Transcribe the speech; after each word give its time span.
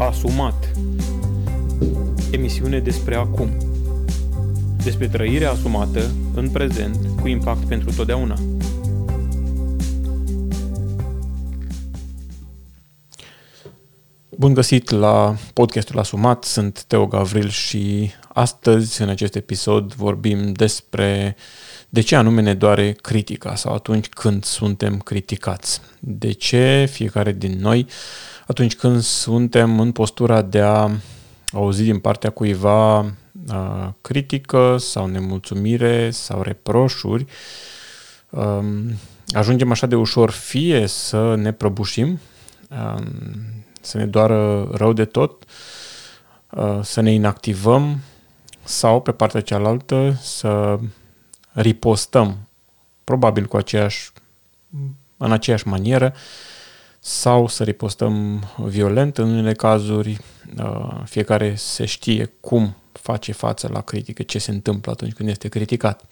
Asumat 0.00 0.70
Emisiune 2.30 2.78
despre 2.78 3.14
acum 3.14 3.50
Despre 4.82 5.08
trăirea 5.08 5.50
asumată 5.50 6.10
în 6.34 6.50
prezent 6.50 6.96
cu 7.20 7.28
impact 7.28 7.64
pentru 7.64 7.92
totdeauna. 7.94 8.38
Bun 14.36 14.54
găsit 14.54 14.90
la 14.90 15.34
podcastul 15.52 15.98
Asumat, 15.98 16.44
sunt 16.44 16.82
Teo 16.82 17.06
Gavril 17.06 17.48
și 17.48 18.10
astăzi 18.32 19.02
în 19.02 19.08
acest 19.08 19.34
episod 19.34 19.92
vorbim 19.94 20.52
despre 20.52 21.36
de 21.92 22.00
ce 22.00 22.16
anume 22.16 22.40
ne 22.40 22.54
doare 22.54 22.92
critica 22.92 23.54
sau 23.54 23.74
atunci 23.74 24.08
când 24.08 24.44
suntem 24.44 24.98
criticați. 24.98 25.80
De 25.98 26.32
ce 26.32 26.88
fiecare 26.90 27.32
din 27.32 27.58
noi 27.60 27.86
atunci 28.46 28.76
când 28.76 29.00
suntem 29.00 29.80
în 29.80 29.92
postura 29.92 30.42
de 30.42 30.60
a 30.60 30.90
auzi 31.52 31.82
din 31.82 31.98
partea 31.98 32.30
cuiva 32.30 33.12
critică 34.00 34.76
sau 34.78 35.06
nemulțumire 35.06 36.10
sau 36.10 36.42
reproșuri, 36.42 37.26
ajungem 39.28 39.70
așa 39.70 39.86
de 39.86 39.94
ușor 39.94 40.30
fie 40.30 40.86
să 40.86 41.34
ne 41.34 41.52
prăbușim, 41.52 42.20
să 43.80 43.96
ne 43.98 44.06
doară 44.06 44.68
rău 44.72 44.92
de 44.92 45.04
tot, 45.04 45.44
să 46.82 47.00
ne 47.00 47.12
inactivăm 47.12 48.00
sau, 48.64 49.00
pe 49.00 49.12
partea 49.12 49.40
cealaltă, 49.40 50.18
să 50.22 50.78
ripostăm, 51.52 52.48
probabil 53.04 53.46
cu 53.46 53.56
aceeași, 53.56 54.10
în 55.16 55.32
aceeași 55.32 55.68
manieră, 55.68 56.14
sau 56.98 57.46
să 57.46 57.64
ripostăm 57.64 58.44
violent. 58.56 59.18
În 59.18 59.30
unele 59.30 59.52
cazuri, 59.52 60.18
uh, 60.58 61.00
fiecare 61.04 61.54
se 61.54 61.84
știe 61.84 62.32
cum 62.40 62.76
face 62.92 63.32
față 63.32 63.68
la 63.72 63.80
critică, 63.80 64.22
ce 64.22 64.38
se 64.38 64.50
întâmplă 64.50 64.92
atunci 64.92 65.12
când 65.12 65.28
este 65.28 65.48
criticat. 65.48 66.04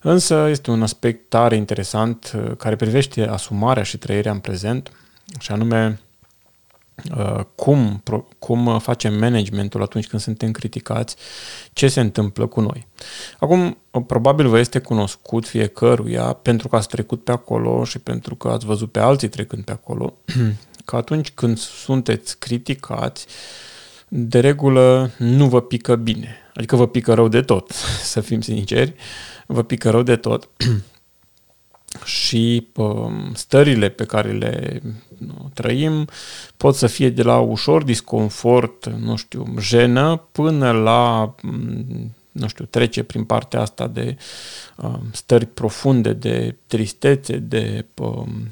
Însă 0.00 0.46
este 0.48 0.70
un 0.70 0.82
aspect 0.82 1.28
tare 1.28 1.56
interesant 1.56 2.32
uh, 2.36 2.56
care 2.56 2.76
privește 2.76 3.26
asumarea 3.26 3.82
și 3.82 3.98
trăirea 3.98 4.32
în 4.32 4.38
prezent, 4.38 4.92
și 5.38 5.52
anume 5.52 5.86
Uh, 5.88 6.05
cum, 7.54 8.02
cum 8.38 8.78
facem 8.78 9.14
managementul 9.18 9.82
atunci 9.82 10.06
când 10.06 10.22
suntem 10.22 10.50
criticați, 10.50 11.16
ce 11.72 11.88
se 11.88 12.00
întâmplă 12.00 12.46
cu 12.46 12.60
noi. 12.60 12.86
Acum, 13.38 13.76
uh, 13.90 14.02
probabil 14.06 14.48
vă 14.48 14.58
este 14.58 14.78
cunoscut 14.78 15.46
fiecăruia 15.46 16.22
pentru 16.22 16.68
că 16.68 16.76
ați 16.76 16.88
trecut 16.88 17.24
pe 17.24 17.32
acolo 17.32 17.84
și 17.84 17.98
pentru 17.98 18.34
că 18.34 18.48
ați 18.48 18.66
văzut 18.66 18.92
pe 18.92 18.98
alții 18.98 19.28
trecând 19.28 19.64
pe 19.64 19.72
acolo, 19.72 20.14
că 20.84 20.96
atunci 20.96 21.30
când 21.30 21.58
sunteți 21.58 22.38
criticați, 22.38 23.26
de 24.08 24.40
regulă 24.40 25.10
nu 25.18 25.48
vă 25.48 25.60
pică 25.60 25.96
bine. 25.96 26.36
Adică 26.54 26.76
vă 26.76 26.86
pică 26.86 27.14
rău 27.14 27.28
de 27.28 27.40
tot, 27.40 27.70
să 28.12 28.20
fim 28.20 28.40
sinceri, 28.40 28.94
vă 29.46 29.62
pică 29.62 29.90
rău 29.90 30.02
de 30.02 30.16
tot 30.16 30.48
și 32.04 32.66
um, 32.76 33.32
stările 33.34 33.88
pe 33.88 34.04
care 34.04 34.32
le 34.32 34.82
nu, 35.18 35.50
trăim 35.54 36.08
pot 36.56 36.74
să 36.74 36.86
fie 36.86 37.10
de 37.10 37.22
la 37.22 37.38
ușor 37.38 37.82
disconfort, 37.82 38.86
nu 38.86 39.16
știu, 39.16 39.54
jenă, 39.60 40.16
până 40.32 40.70
la, 40.70 41.34
mm, 41.42 42.14
nu 42.32 42.48
știu, 42.48 42.64
trece 42.64 43.02
prin 43.02 43.24
partea 43.24 43.60
asta 43.60 43.86
de 43.86 44.16
um, 44.76 45.02
stări 45.12 45.46
profunde 45.46 46.12
de 46.12 46.56
tristețe, 46.66 47.36
de 47.36 47.84
um, 47.94 48.48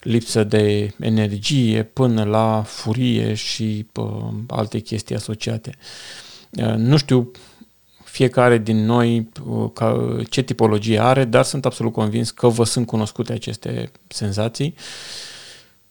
lipsă 0.00 0.44
de 0.44 0.94
energie, 1.00 1.82
până 1.82 2.24
la 2.24 2.62
furie 2.66 3.34
și 3.34 3.86
um, 3.94 4.44
alte 4.46 4.78
chestii 4.78 5.14
asociate. 5.14 5.74
Uh, 6.50 6.74
nu 6.76 6.96
știu 6.96 7.30
fiecare 8.10 8.58
din 8.58 8.84
noi 8.84 9.28
uh, 9.46 9.70
ca, 9.74 10.16
ce 10.28 10.42
tipologie 10.42 11.00
are, 11.02 11.24
dar 11.24 11.44
sunt 11.44 11.64
absolut 11.64 11.92
convins 11.92 12.30
că 12.30 12.48
vă 12.48 12.64
sunt 12.64 12.86
cunoscute 12.86 13.32
aceste 13.32 13.90
senzații 14.06 14.74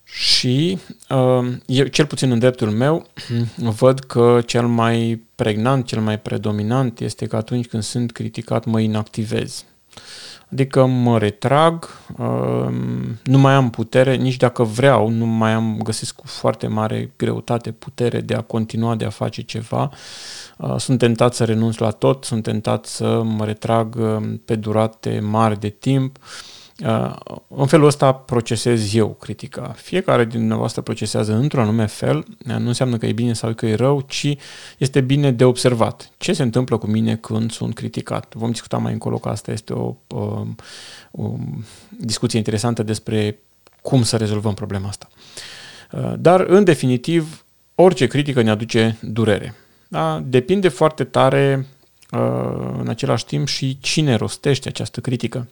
și 0.04 0.78
uh, 1.10 1.48
eu, 1.66 1.86
cel 1.86 2.06
puțin 2.06 2.32
în 2.32 2.40
dreptul 2.40 2.70
meu, 2.70 3.06
văd 3.80 4.00
că 4.00 4.42
cel 4.46 4.68
mai 4.68 5.22
pregnant, 5.36 5.86
cel 5.86 6.02
mai 6.02 6.20
predominant 6.20 7.00
este 7.00 7.26
că 7.26 7.36
atunci 7.36 7.68
când 7.68 7.84
sunt 7.84 8.12
criticat 8.12 8.66
mă 8.66 8.80
inactivez. 8.80 9.66
Adică 10.52 10.86
mă 10.86 11.18
retrag, 11.18 11.90
uh, 12.18 12.74
nu 13.24 13.38
mai 13.38 13.54
am 13.54 13.70
putere, 13.70 14.16
nici 14.16 14.38
dacă 14.38 14.64
vreau, 14.64 15.10
nu 15.10 15.26
mai 15.26 15.52
am, 15.52 15.80
găsesc 15.84 16.16
cu 16.16 16.28
foarte 16.28 16.68
mare 16.68 17.12
greutate 17.18 17.72
putere 17.72 18.22
de 18.22 18.34
a 18.34 18.42
continua, 18.42 18.96
de 18.96 19.06
a 19.06 19.10
face 19.10 19.42
ceva. 19.42 19.90
Uh, 20.60 20.76
sunt 20.78 21.00
tentat 21.00 21.34
să 21.34 21.46
renunț 21.46 21.78
la 21.78 21.90
tot, 21.90 22.24
sunt 22.24 22.44
tentat 22.44 22.86
să 22.86 23.22
mă 23.24 23.46
retrag 23.46 23.96
uh, 23.96 24.34
pe 24.46 24.56
durate 24.56 25.20
mari 25.20 25.60
de 25.60 25.70
timp. 25.70 26.18
În 27.48 27.68
felul 27.68 27.88
ăsta 27.88 28.14
procesez 28.14 28.94
eu 28.94 29.08
critica. 29.08 29.74
Fiecare 29.76 30.26
din 30.26 30.38
dumneavoastră 30.38 30.82
procesează 30.82 31.34
într-un 31.34 31.62
anume 31.62 31.86
fel, 31.86 32.26
nu 32.38 32.68
înseamnă 32.68 32.98
că 32.98 33.06
e 33.06 33.12
bine 33.12 33.34
sau 33.34 33.54
că 33.54 33.66
e 33.66 33.76
rău, 33.76 34.02
ci 34.02 34.36
este 34.78 35.02
bine 35.02 35.32
de 35.32 35.44
observat. 35.44 36.12
Ce 36.18 36.34
se 36.34 36.44
întâmplă 36.44 36.78
cu 36.78 36.88
mine 36.88 37.16
când 37.16 37.52
sunt 37.52 37.74
criticat? 37.74 38.34
Vom 38.36 38.52
discuta 38.52 38.78
mai 38.78 38.94
încolo 38.94 39.18
că 39.18 39.30
asta 39.30 39.52
este 39.52 39.74
o, 39.74 39.96
o, 40.08 40.46
o 41.12 41.36
discuție 41.90 42.38
interesantă 42.38 42.84
despre 42.84 43.40
cum 43.82 44.04
să 44.04 44.18
rezolvăm 44.18 44.54
problema 44.54 44.88
asta. 44.88 45.08
Dar, 46.18 46.40
în 46.40 46.64
definitiv, 46.64 47.46
orice 47.76 48.08
critică 48.08 48.42
ne 48.42 48.50
aduce 48.50 48.98
durere. 49.02 49.56
Da? 49.92 50.24
Depinde 50.26 50.68
foarte 50.68 51.04
tare, 51.04 51.66
în 52.80 52.86
același 52.88 53.26
timp, 53.26 53.48
și 53.48 53.78
cine 53.82 54.16
rostește 54.16 54.68
această 54.70 55.00
critică. 55.00 55.48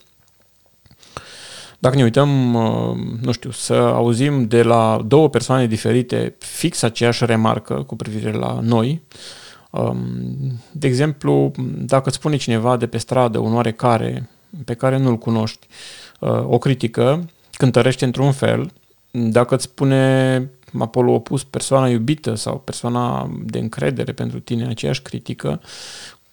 Dacă 1.79 1.95
ne 1.95 2.03
uităm, 2.03 2.53
uh, 2.53 2.97
nu 3.21 3.31
știu, 3.31 3.51
să 3.51 3.73
auzim 3.73 4.47
de 4.47 4.63
la 4.63 5.01
două 5.05 5.29
persoane 5.29 5.67
diferite 5.67 6.35
fix 6.39 6.81
aceeași 6.81 7.25
remarcă 7.25 7.73
cu 7.73 7.95
privire 7.95 8.31
la 8.31 8.59
noi, 8.61 9.01
um, 9.71 10.01
de 10.71 10.87
exemplu, 10.87 11.51
dacă 11.75 12.07
îți 12.07 12.17
spune 12.17 12.35
cineva 12.35 12.77
de 12.77 12.87
pe 12.87 12.97
stradă 12.97 13.37
un 13.37 13.53
oarecare 13.53 14.29
pe 14.65 14.73
care 14.73 14.97
nu-l 14.97 15.17
cunoști, 15.17 15.67
uh, 16.19 16.29
o 16.29 16.57
critică, 16.57 17.29
cântărește 17.51 18.05
într-un 18.05 18.31
fel, 18.31 18.71
dacă 19.17 19.55
îți 19.55 19.63
spune 19.63 20.49
apolo 20.79 21.11
opus 21.11 21.43
persoana 21.43 21.89
iubită 21.89 22.35
sau 22.35 22.59
persoana 22.59 23.31
de 23.43 23.59
încredere 23.59 24.11
pentru 24.11 24.39
tine 24.39 24.67
aceeași 24.67 25.01
critică, 25.01 25.61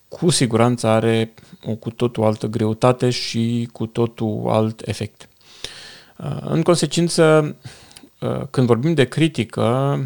cu 0.09 0.31
siguranță 0.31 0.87
are 0.87 1.35
o 1.67 1.75
cu 1.75 1.91
totul 1.91 2.25
altă 2.25 2.47
greutate 2.47 3.11
și 3.11 3.69
cu 3.73 3.87
totul 3.87 4.47
alt 4.49 4.81
efect. 4.89 5.29
Uh, 6.17 6.37
în 6.41 6.63
consecință, 6.63 7.57
uh, 8.21 8.41
când 8.51 8.67
vorbim 8.67 8.95
de 8.95 9.05
critică, 9.05 9.99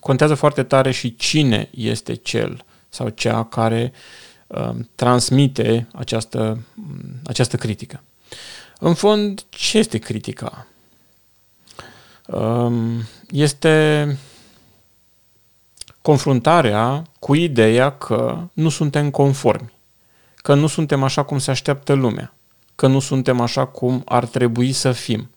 contează 0.00 0.34
foarte 0.34 0.62
tare 0.62 0.90
și 0.90 1.16
cine 1.16 1.68
este 1.74 2.14
cel 2.14 2.64
sau 2.88 3.08
cea 3.08 3.44
care 3.44 3.92
uh, 4.46 4.74
transmite 4.94 5.88
această, 5.92 6.58
această 7.24 7.56
critică. 7.56 8.02
În 8.78 8.94
fond, 8.94 9.44
ce 9.48 9.78
este 9.78 9.98
critica? 9.98 10.66
Um, 12.26 13.02
este 13.30 14.18
confruntarea 16.02 17.02
cu 17.18 17.34
ideea 17.34 17.90
că 17.90 18.38
nu 18.52 18.68
suntem 18.68 19.10
conformi, 19.10 19.72
că 20.36 20.54
nu 20.54 20.66
suntem 20.66 21.02
așa 21.02 21.22
cum 21.22 21.38
se 21.38 21.50
așteaptă 21.50 21.92
lumea, 21.92 22.34
că 22.74 22.86
nu 22.86 22.98
suntem 22.98 23.40
așa 23.40 23.66
cum 23.66 24.02
ar 24.04 24.26
trebui 24.26 24.72
să 24.72 24.92
fim. 24.92 25.30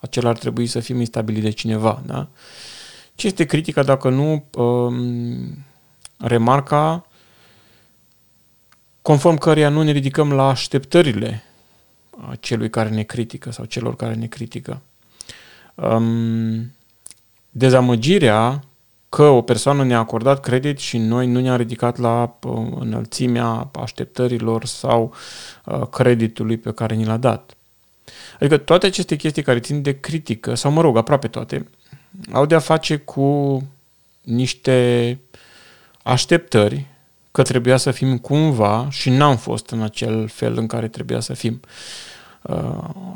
Acela 0.00 0.28
ar 0.28 0.38
trebui 0.38 0.66
să 0.66 0.80
fim 0.80 0.98
instabilit 0.98 1.42
de 1.42 1.50
cineva. 1.50 2.02
Da? 2.06 2.28
Ce 3.14 3.26
este 3.26 3.44
critica 3.44 3.82
dacă 3.82 4.08
nu 4.08 4.44
um, 4.62 5.64
remarca 6.18 7.06
conform 9.02 9.36
căreia 9.36 9.68
nu 9.68 9.82
ne 9.82 9.90
ridicăm 9.90 10.32
la 10.32 10.48
așteptările 10.48 11.42
celui 12.40 12.70
care 12.70 12.88
ne 12.88 13.02
critică 13.02 13.50
sau 13.50 13.64
celor 13.64 13.96
care 13.96 14.14
ne 14.14 14.26
critică. 14.26 14.80
Um, 15.74 16.72
dezamăgirea 17.50 18.64
că 19.08 19.22
o 19.22 19.42
persoană 19.42 19.84
ne-a 19.84 19.98
acordat 19.98 20.40
credit 20.40 20.78
și 20.78 20.98
noi 20.98 21.26
nu 21.26 21.40
ne-am 21.40 21.56
ridicat 21.56 21.98
la 21.98 22.38
uh, 22.42 22.66
înălțimea 22.78 23.70
așteptărilor 23.80 24.64
sau 24.64 25.14
uh, 25.64 25.86
creditului 25.88 26.56
pe 26.56 26.72
care 26.72 26.94
ni 26.94 27.04
l-a 27.04 27.16
dat. 27.16 27.56
Adică 28.34 28.56
toate 28.56 28.86
aceste 28.86 29.16
chestii 29.16 29.42
care 29.42 29.60
țin 29.60 29.82
de 29.82 30.00
critică, 30.00 30.54
sau 30.54 30.70
mă 30.70 30.80
rog, 30.80 30.96
aproape 30.96 31.28
toate, 31.28 31.68
au 32.32 32.46
de-a 32.46 32.58
face 32.58 32.96
cu 32.96 33.62
niște 34.22 35.18
așteptări 36.02 36.86
că 37.30 37.42
trebuia 37.42 37.76
să 37.76 37.90
fim 37.90 38.18
cumva 38.18 38.86
și 38.90 39.10
n-am 39.10 39.36
fost 39.36 39.70
în 39.70 39.82
acel 39.82 40.28
fel 40.28 40.58
în 40.58 40.66
care 40.66 40.88
trebuia 40.88 41.20
să 41.20 41.34
fim. 41.34 41.60
uh, 41.62 42.11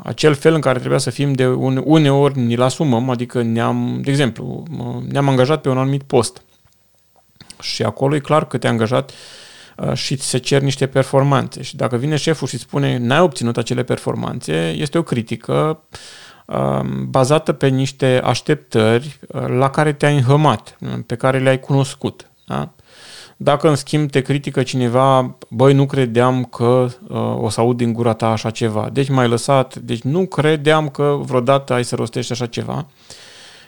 acel 0.03 0.33
fel 0.33 0.53
în 0.53 0.61
care 0.61 0.77
trebuia 0.77 0.99
să 0.99 1.09
fim 1.09 1.33
de 1.33 1.47
une, 1.47 1.79
uneori 1.79 2.39
ni-l 2.39 2.61
asumăm, 2.61 3.09
adică 3.09 3.41
ne-am, 3.41 3.99
de 4.03 4.09
exemplu, 4.09 4.63
ne-am 5.07 5.29
angajat 5.29 5.61
pe 5.61 5.69
un 5.69 5.77
anumit 5.77 6.03
post 6.03 6.41
și 7.61 7.83
acolo 7.83 8.15
e 8.15 8.19
clar 8.19 8.47
că 8.47 8.57
te-ai 8.57 8.71
angajat 8.71 9.11
uh, 9.77 9.93
și 9.93 10.17
se 10.17 10.37
cer 10.37 10.61
niște 10.61 10.87
performanțe. 10.87 11.61
Și 11.61 11.75
dacă 11.75 11.97
vine 11.97 12.15
șeful 12.15 12.47
și 12.47 12.57
spune 12.57 12.97
n-ai 12.97 13.19
obținut 13.19 13.57
acele 13.57 13.83
performanțe, 13.83 14.75
este 14.77 14.97
o 14.97 15.03
critică 15.03 15.83
uh, 16.45 16.79
bazată 17.07 17.53
pe 17.53 17.67
niște 17.67 18.21
așteptări 18.23 19.19
uh, 19.27 19.47
la 19.47 19.69
care 19.69 19.93
te-ai 19.93 20.15
înhămat, 20.15 20.77
pe 21.05 21.15
care 21.15 21.39
le-ai 21.39 21.59
cunoscut. 21.59 22.29
Da? 22.45 22.73
Dacă, 23.39 23.69
în 23.69 23.75
schimb, 23.75 24.09
te 24.09 24.21
critică 24.21 24.63
cineva, 24.63 25.37
băi, 25.49 25.73
nu 25.73 25.85
credeam 25.85 26.43
că 26.43 26.87
uh, 27.07 27.43
o 27.43 27.49
să 27.49 27.59
aud 27.59 27.77
din 27.77 27.93
gura 27.93 28.13
ta 28.13 28.27
așa 28.27 28.49
ceva, 28.49 28.89
deci 28.93 29.09
m-ai 29.09 29.27
lăsat, 29.27 29.75
deci 29.75 30.01
nu 30.01 30.25
credeam 30.25 30.89
că 30.89 31.17
vreodată 31.21 31.73
ai 31.73 31.83
să 31.83 31.95
rostești 31.95 32.31
așa 32.31 32.45
ceva, 32.45 32.87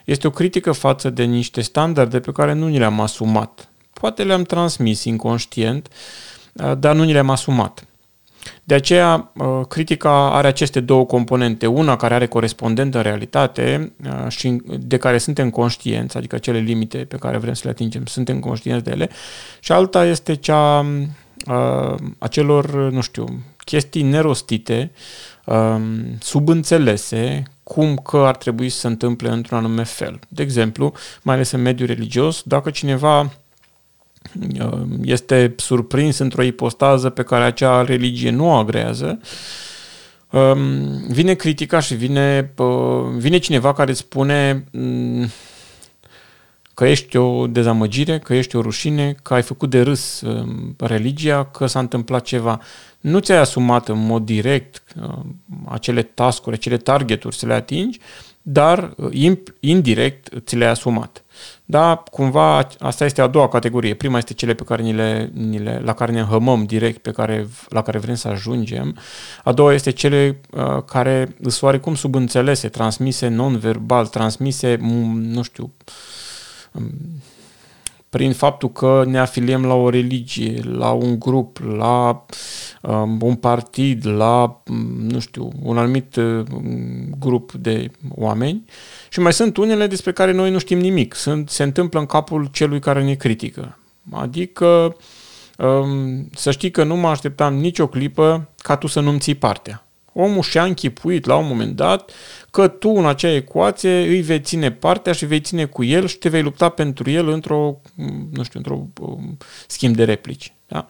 este 0.06 0.27
o 0.27 0.30
critică 0.30 0.71
față 0.71 1.10
de 1.10 1.24
niște 1.24 1.62
standarde 1.62 2.19
pe 2.19 2.31
care 2.31 2.54
nu 2.54 2.68
ni 2.68 2.77
le-am 2.77 3.00
asumat. 3.00 3.69
Poate 3.94 4.24
le-am 4.24 4.44
transmis 4.44 5.04
inconștient, 5.04 5.88
uh, 6.54 6.77
dar 6.77 6.95
nu 6.95 7.04
ni 7.04 7.13
le-am 7.13 7.30
asumat. 7.30 7.88
De 8.63 8.74
aceea, 8.74 9.31
uh, 9.36 9.62
critica 9.68 10.31
are 10.34 10.48
aceste 10.48 10.80
două 10.80 11.06
componente. 11.06 11.68
Una 11.68 11.96
care 11.96 12.13
are 12.13 12.28
corespondent 12.28 12.96
în 12.96 13.01
realitate 13.01 13.94
uh, 14.06 14.25
și 14.28 14.62
de 14.80 14.98
care 14.98 15.18
suntem 15.18 15.50
conștienți, 15.50 16.18
adică 16.18 16.38
cele 16.38 16.60
limite 16.60 16.98
pe 16.98 17.18
care 17.18 17.38
vrem 17.38 17.54
să 17.54 17.62
le 17.63 17.69
atingem, 17.69 18.06
suntem 18.06 18.40
conștienți 18.40 18.84
de 18.84 18.92
ele, 18.92 19.10
și 19.60 19.72
alta 19.72 20.06
este 20.06 20.36
cea 20.36 20.86
a 22.18 22.28
celor, 22.30 22.92
nu 22.92 23.01
știu, 23.01 23.25
chestii 23.57 24.01
nerostite, 24.01 24.92
subînțelese, 26.19 27.44
cum 27.63 27.95
că 27.95 28.18
ar 28.18 28.36
trebui 28.36 28.69
să 28.69 28.80
se 28.80 28.88
întâmple 28.88 29.30
într-un 29.30 29.57
anume 29.57 29.84
fel. 29.84 30.19
De 30.28 30.44
exemplu, 30.44 30.94
mai 31.22 31.36
ales 31.36 31.52
în 31.52 31.62
mediul 31.62 31.88
religios, 31.88 32.42
dacă 32.45 32.69
cineva 32.69 33.31
este 35.01 35.54
surprins 35.57 36.18
într-o 36.18 36.44
ipostază 36.44 37.10
pe 37.10 37.24
care 37.24 37.44
acea 37.44 37.83
religie 37.83 38.30
nu 38.30 38.45
o 38.45 38.51
agrează, 38.51 39.19
um, 40.30 41.07
vine 41.07 41.33
critica 41.33 41.80
și 41.80 41.95
vine, 41.95 42.54
vine 43.18 43.38
cineva 43.38 43.74
care 43.74 43.89
îți 43.89 44.00
spune 44.00 44.63
mm, 44.71 45.30
că 46.80 46.86
ești 46.86 47.18
o 47.18 47.48
dezamăgire, 47.48 48.19
că 48.19 48.33
ești 48.33 48.56
o 48.56 48.62
rușine, 48.62 49.16
că 49.24 49.33
ai 49.33 49.42
făcut 49.42 49.69
de 49.69 49.81
râs 49.81 50.21
um, 50.21 50.75
religia, 50.77 51.45
că 51.45 51.66
s-a 51.66 51.80
întâmplat 51.80 52.24
ceva. 52.24 52.60
Nu 53.00 53.19
ți-ai 53.19 53.38
asumat 53.38 53.89
în 53.89 54.06
mod 54.06 54.25
direct 54.25 54.83
um, 55.01 55.42
acele 55.66 56.04
tascuri, 56.04 56.56
acele 56.56 56.77
targeturi 56.77 57.36
să 57.36 57.45
le 57.45 57.54
atingi, 57.54 58.00
dar 58.42 58.94
uh, 58.95 59.36
indirect 59.60 60.30
ți 60.45 60.56
le-ai 60.56 60.71
asumat. 60.71 61.24
Da, 61.71 62.04
cumva 62.12 62.68
asta 62.80 63.06
este 63.06 63.21
a 63.21 63.27
doua 63.27 63.48
categorie. 63.48 63.94
Prima 63.94 64.18
este 64.18 64.33
cele 64.33 64.54
pe 64.54 64.63
care 64.63 64.81
ni 64.81 64.94
le, 64.94 65.31
ni 65.33 65.60
le, 65.60 65.81
la 65.83 65.94
care 65.94 66.12
ne 66.12 66.19
înhămăm 66.19 66.63
direct, 66.63 67.01
pe 67.01 67.12
care, 67.12 67.48
la 67.68 67.81
care 67.81 67.98
vrem 67.98 68.16
să 68.16 68.27
ajungem. 68.27 68.98
A 69.44 69.51
doua 69.51 69.74
este 69.74 69.92
cele 69.92 70.42
uh, 70.51 70.83
care 70.86 71.36
sunt 71.42 71.62
oarecum 71.62 71.95
subînțelese, 71.95 72.69
transmise 72.69 73.27
non-verbal, 73.27 74.07
transmise, 74.07 74.77
nu 75.12 75.42
știu, 75.42 75.71
um, 76.71 76.92
prin 78.09 78.33
faptul 78.33 78.71
că 78.71 79.03
ne 79.07 79.19
afiliem 79.19 79.65
la 79.65 79.73
o 79.73 79.89
religie, 79.89 80.61
la 80.63 80.91
un 80.91 81.19
grup, 81.19 81.59
la 81.77 82.25
um, 82.81 83.21
un 83.21 83.35
partid, 83.35 84.07
la, 84.07 84.61
um, 84.69 84.75
nu 85.00 85.19
știu, 85.19 85.51
un 85.63 85.77
anumit 85.77 86.15
uh, 86.15 86.45
grup 87.19 87.51
de 87.51 87.91
oameni 88.15 88.65
și 89.09 89.19
mai 89.19 89.33
sunt 89.33 89.57
unele 89.57 89.88
despre 89.88 90.11
care 90.11 90.31
noi 90.31 90.51
nu 90.51 90.57
știm 90.57 90.79
nimic. 90.79 91.13
Sunt, 91.13 91.50
se 91.50 91.63
întâmplă 91.63 92.00
în 92.00 92.06
capul 92.06 92.45
celui 92.51 92.79
care 92.79 93.03
ne 93.03 93.13
critică. 93.13 93.77
Adică 94.11 94.95
um, 95.57 96.29
să 96.35 96.51
știi 96.51 96.71
că 96.71 96.83
nu 96.83 96.95
mă 96.95 97.07
așteptam 97.07 97.56
nicio 97.56 97.88
clipă 97.88 98.50
ca 98.57 98.75
tu 98.75 98.88
să 98.88 99.00
nu-mi 99.00 99.19
ții 99.19 99.35
partea. 99.35 99.83
Omul 100.13 100.41
și-a 100.41 100.63
închipuit 100.63 101.25
la 101.25 101.35
un 101.35 101.47
moment 101.47 101.75
dat 101.75 102.11
că 102.51 102.67
tu 102.67 102.89
în 102.89 103.06
acea 103.06 103.33
ecuație 103.33 103.97
îi 104.00 104.21
vei 104.21 104.39
ține 104.39 104.71
partea 104.71 105.13
și 105.13 105.25
vei 105.25 105.39
ține 105.39 105.65
cu 105.65 105.83
el 105.83 106.07
și 106.07 106.17
te 106.17 106.29
vei 106.29 106.41
lupta 106.41 106.69
pentru 106.69 107.09
el 107.09 107.27
într-o, 107.27 107.81
nu 108.31 108.44
știu, 108.44 108.59
într-o 108.59 108.88
um, 109.01 109.38
schimb 109.67 109.95
de 109.95 110.03
replici. 110.03 110.53
Da? 110.67 110.89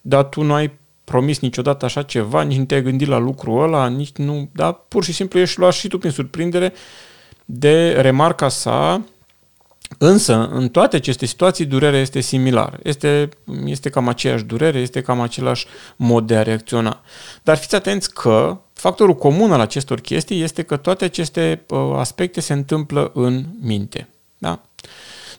Dar 0.00 0.24
tu 0.24 0.42
nu 0.42 0.52
ai 0.52 0.72
promis 1.04 1.38
niciodată 1.38 1.84
așa 1.84 2.02
ceva, 2.02 2.42
nici 2.42 2.58
nu 2.58 2.64
te-ai 2.64 2.82
gândit 2.82 3.08
la 3.08 3.18
lucrul 3.18 3.62
ăla, 3.62 3.88
nici 3.88 4.16
nu, 4.16 4.48
da, 4.52 4.72
pur 4.72 5.04
și 5.04 5.12
simplu 5.12 5.38
ești 5.38 5.58
luat 5.58 5.72
și 5.72 5.88
tu 5.88 5.98
prin 5.98 6.10
surprindere 6.10 6.72
de 7.44 7.92
remarca 7.92 8.48
sa, 8.48 9.02
însă 9.98 10.48
în 10.52 10.68
toate 10.68 10.96
aceste 10.96 11.26
situații 11.26 11.64
durerea 11.64 12.00
este 12.00 12.20
similară. 12.20 12.78
Este, 12.82 13.28
este 13.64 13.90
cam 13.90 14.08
aceeași 14.08 14.44
durere, 14.44 14.78
este 14.78 15.00
cam 15.00 15.20
același 15.20 15.66
mod 15.96 16.26
de 16.26 16.36
a 16.36 16.42
reacționa. 16.42 17.00
Dar 17.42 17.56
fiți 17.56 17.74
atenți 17.74 18.14
că 18.14 18.58
factorul 18.72 19.14
comun 19.14 19.52
al 19.52 19.60
acestor 19.60 20.00
chestii 20.00 20.42
este 20.42 20.62
că 20.62 20.76
toate 20.76 21.04
aceste 21.04 21.62
uh, 21.68 21.78
aspecte 21.96 22.40
se 22.40 22.52
întâmplă 22.52 23.10
în 23.14 23.44
minte. 23.60 24.08
Da? 24.38 24.60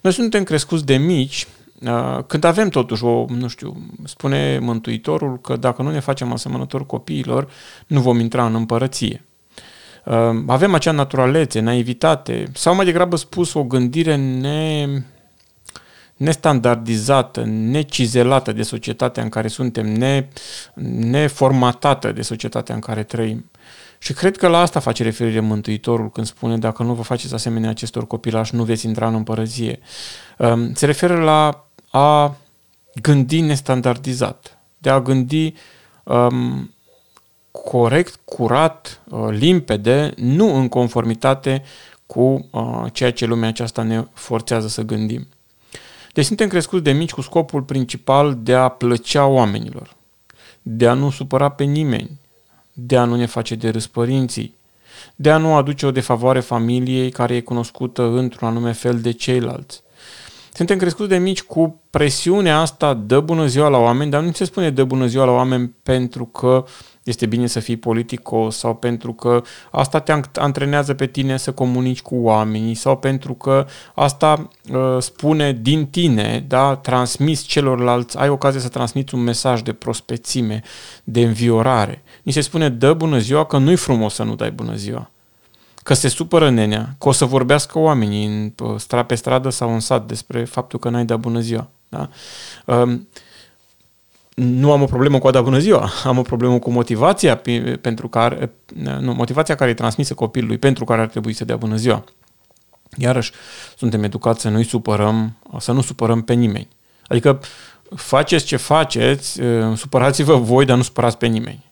Noi 0.02 0.12
suntem 0.12 0.42
crescuți 0.42 0.84
de 0.84 0.96
mici 0.96 1.46
uh, 1.82 2.18
când 2.26 2.44
avem 2.44 2.68
totuși 2.68 3.04
o, 3.04 3.24
nu 3.28 3.48
știu, 3.48 3.76
spune 4.04 4.58
Mântuitorul 4.58 5.40
că 5.40 5.56
dacă 5.56 5.82
nu 5.82 5.90
ne 5.90 6.00
facem 6.00 6.32
asemănători 6.32 6.86
copiilor, 6.86 7.48
nu 7.86 8.00
vom 8.00 8.20
intra 8.20 8.46
în 8.46 8.54
împărăție. 8.54 9.24
Uh, 10.06 10.42
avem 10.46 10.74
acea 10.74 10.90
naturalețe, 10.90 11.60
naivitate, 11.60 12.50
sau 12.54 12.74
mai 12.74 12.84
degrabă 12.84 13.16
spus 13.16 13.54
o 13.54 13.64
gândire 13.64 14.16
ne, 14.16 14.86
nestandardizată, 16.16 17.44
necizelată 17.44 18.52
de 18.52 18.62
societatea 18.62 19.22
în 19.22 19.28
care 19.28 19.48
suntem, 19.48 19.86
ne, 19.86 20.28
neformatată 21.00 22.12
de 22.12 22.22
societatea 22.22 22.74
în 22.74 22.80
care 22.80 23.02
trăim. 23.02 23.50
Și 23.98 24.12
cred 24.12 24.36
că 24.36 24.48
la 24.48 24.58
asta 24.58 24.80
face 24.80 25.02
referire 25.02 25.40
Mântuitorul 25.40 26.10
când 26.10 26.26
spune 26.26 26.58
dacă 26.58 26.82
nu 26.82 26.94
vă 26.94 27.02
faceți 27.02 27.34
asemenea 27.34 27.70
acestor 27.70 28.06
copilași, 28.06 28.54
nu 28.54 28.64
veți 28.64 28.86
intra 28.86 29.08
în 29.08 29.14
împărăție. 29.14 29.78
Um, 30.38 30.74
se 30.74 30.86
referă 30.86 31.16
la 31.16 31.66
a 31.90 32.36
gândi 33.02 33.40
nestandardizat, 33.40 34.58
de 34.78 34.90
a 34.90 35.00
gândi 35.00 35.54
um, 36.02 36.70
corect, 37.64 38.20
curat, 38.24 39.00
uh, 39.10 39.26
limpede, 39.30 40.12
nu 40.16 40.54
în 40.54 40.68
conformitate 40.68 41.62
cu 42.06 42.48
uh, 42.50 42.84
ceea 42.92 43.12
ce 43.12 43.26
lumea 43.26 43.48
aceasta 43.48 43.82
ne 43.82 44.04
forțează 44.12 44.68
să 44.68 44.82
gândim. 44.82 45.26
Deci 46.12 46.24
suntem 46.24 46.48
crescuți 46.48 46.82
de 46.82 46.92
mici 46.92 47.12
cu 47.12 47.20
scopul 47.20 47.62
principal 47.62 48.38
de 48.40 48.54
a 48.54 48.68
plăcea 48.68 49.26
oamenilor, 49.26 49.96
de 50.62 50.88
a 50.88 50.92
nu 50.92 51.10
supăra 51.10 51.48
pe 51.48 51.64
nimeni, 51.64 52.10
de 52.72 52.96
a 52.96 53.04
nu 53.04 53.16
ne 53.16 53.26
face 53.26 53.54
de 53.54 53.68
râs 53.68 53.86
părinții, 53.86 54.54
de 55.16 55.30
a 55.30 55.36
nu 55.36 55.54
aduce 55.54 55.86
o 55.86 55.90
defavoare 55.90 56.40
familiei 56.40 57.10
care 57.10 57.34
e 57.34 57.40
cunoscută 57.40 58.02
într-un 58.02 58.48
anume 58.48 58.72
fel 58.72 59.00
de 59.00 59.10
ceilalți. 59.10 59.82
Suntem 60.52 60.78
crescuți 60.78 61.08
de 61.08 61.18
mici 61.18 61.42
cu 61.42 61.80
presiunea 61.90 62.60
asta, 62.60 62.94
dă 62.94 63.20
bună 63.20 63.46
ziua 63.46 63.68
la 63.68 63.78
oameni, 63.78 64.10
dar 64.10 64.22
nu 64.22 64.32
se 64.32 64.44
spune 64.44 64.70
dă 64.70 64.84
bună 64.84 65.06
ziua 65.06 65.24
la 65.24 65.30
oameni 65.30 65.74
pentru 65.82 66.24
că 66.24 66.64
este 67.06 67.26
bine 67.26 67.46
să 67.46 67.60
fii 67.60 67.76
politicos 67.76 68.56
sau 68.56 68.74
pentru 68.74 69.12
că 69.12 69.42
asta 69.70 70.00
te 70.00 70.20
antrenează 70.34 70.94
pe 70.94 71.06
tine 71.06 71.36
să 71.36 71.52
comunici 71.52 72.02
cu 72.02 72.16
oamenii 72.16 72.74
sau 72.74 72.96
pentru 72.96 73.34
că 73.34 73.66
asta 73.94 74.48
uh, 74.70 74.96
spune 74.98 75.52
din 75.52 75.86
tine, 75.86 76.44
da, 76.48 76.76
transmis 76.76 77.42
celorlalți, 77.42 78.18
ai 78.18 78.28
ocazia 78.28 78.60
să 78.60 78.68
transmiți 78.68 79.14
un 79.14 79.20
mesaj 79.20 79.60
de 79.60 79.72
prospețime, 79.72 80.62
de 81.04 81.20
înviorare. 81.20 82.02
Ni 82.22 82.32
se 82.32 82.40
spune 82.40 82.68
dă 82.68 82.92
bună 82.92 83.18
ziua 83.18 83.44
că 83.44 83.58
nu-i 83.58 83.76
frumos 83.76 84.14
să 84.14 84.22
nu 84.22 84.34
dai 84.34 84.50
bună 84.50 84.74
ziua. 84.74 85.10
Că 85.82 85.94
se 85.94 86.08
supără 86.08 86.50
nenea, 86.50 86.94
că 86.98 87.08
o 87.08 87.12
să 87.12 87.24
vorbească 87.24 87.78
oamenii 87.78 88.26
în, 88.26 88.52
uh, 88.92 89.04
pe 89.06 89.14
stradă 89.14 89.50
sau 89.50 89.72
în 89.72 89.80
sat 89.80 90.06
despre 90.06 90.44
faptul 90.44 90.78
că 90.78 90.88
n-ai 90.88 91.04
dat 91.04 91.18
bună 91.18 91.40
ziua. 91.40 91.68
Da? 91.88 92.08
Uh, 92.64 93.00
nu 94.36 94.72
am 94.72 94.82
o 94.82 94.84
problemă 94.84 95.18
cu 95.18 95.26
a 95.26 95.30
da 95.30 95.42
bună 95.42 95.58
ziua, 95.58 95.90
am 96.04 96.18
o 96.18 96.22
problemă 96.22 96.58
cu 96.58 96.70
motivația 96.70 97.42
pentru 97.80 98.08
care, 98.08 98.52
nu, 99.00 99.12
motivația 99.12 99.54
care 99.54 99.70
e 99.70 99.74
transmisă 99.74 100.14
copilului 100.14 100.58
pentru 100.58 100.84
care 100.84 101.00
ar 101.00 101.06
trebui 101.06 101.32
să 101.32 101.44
dea 101.44 101.56
bună 101.56 101.76
ziua. 101.76 102.04
Iarăși, 102.96 103.32
suntem 103.76 104.02
educați 104.02 104.40
să 104.40 104.48
nu-i 104.48 104.64
supărăm, 104.64 105.36
să 105.58 105.72
nu 105.72 105.80
supărăm 105.80 106.22
pe 106.22 106.32
nimeni. 106.32 106.68
Adică, 107.06 107.40
faceți 107.94 108.44
ce 108.44 108.56
faceți, 108.56 109.40
supărați-vă 109.74 110.36
voi, 110.36 110.64
dar 110.64 110.76
nu 110.76 110.82
supărați 110.82 111.18
pe 111.18 111.26
nimeni. 111.26 111.64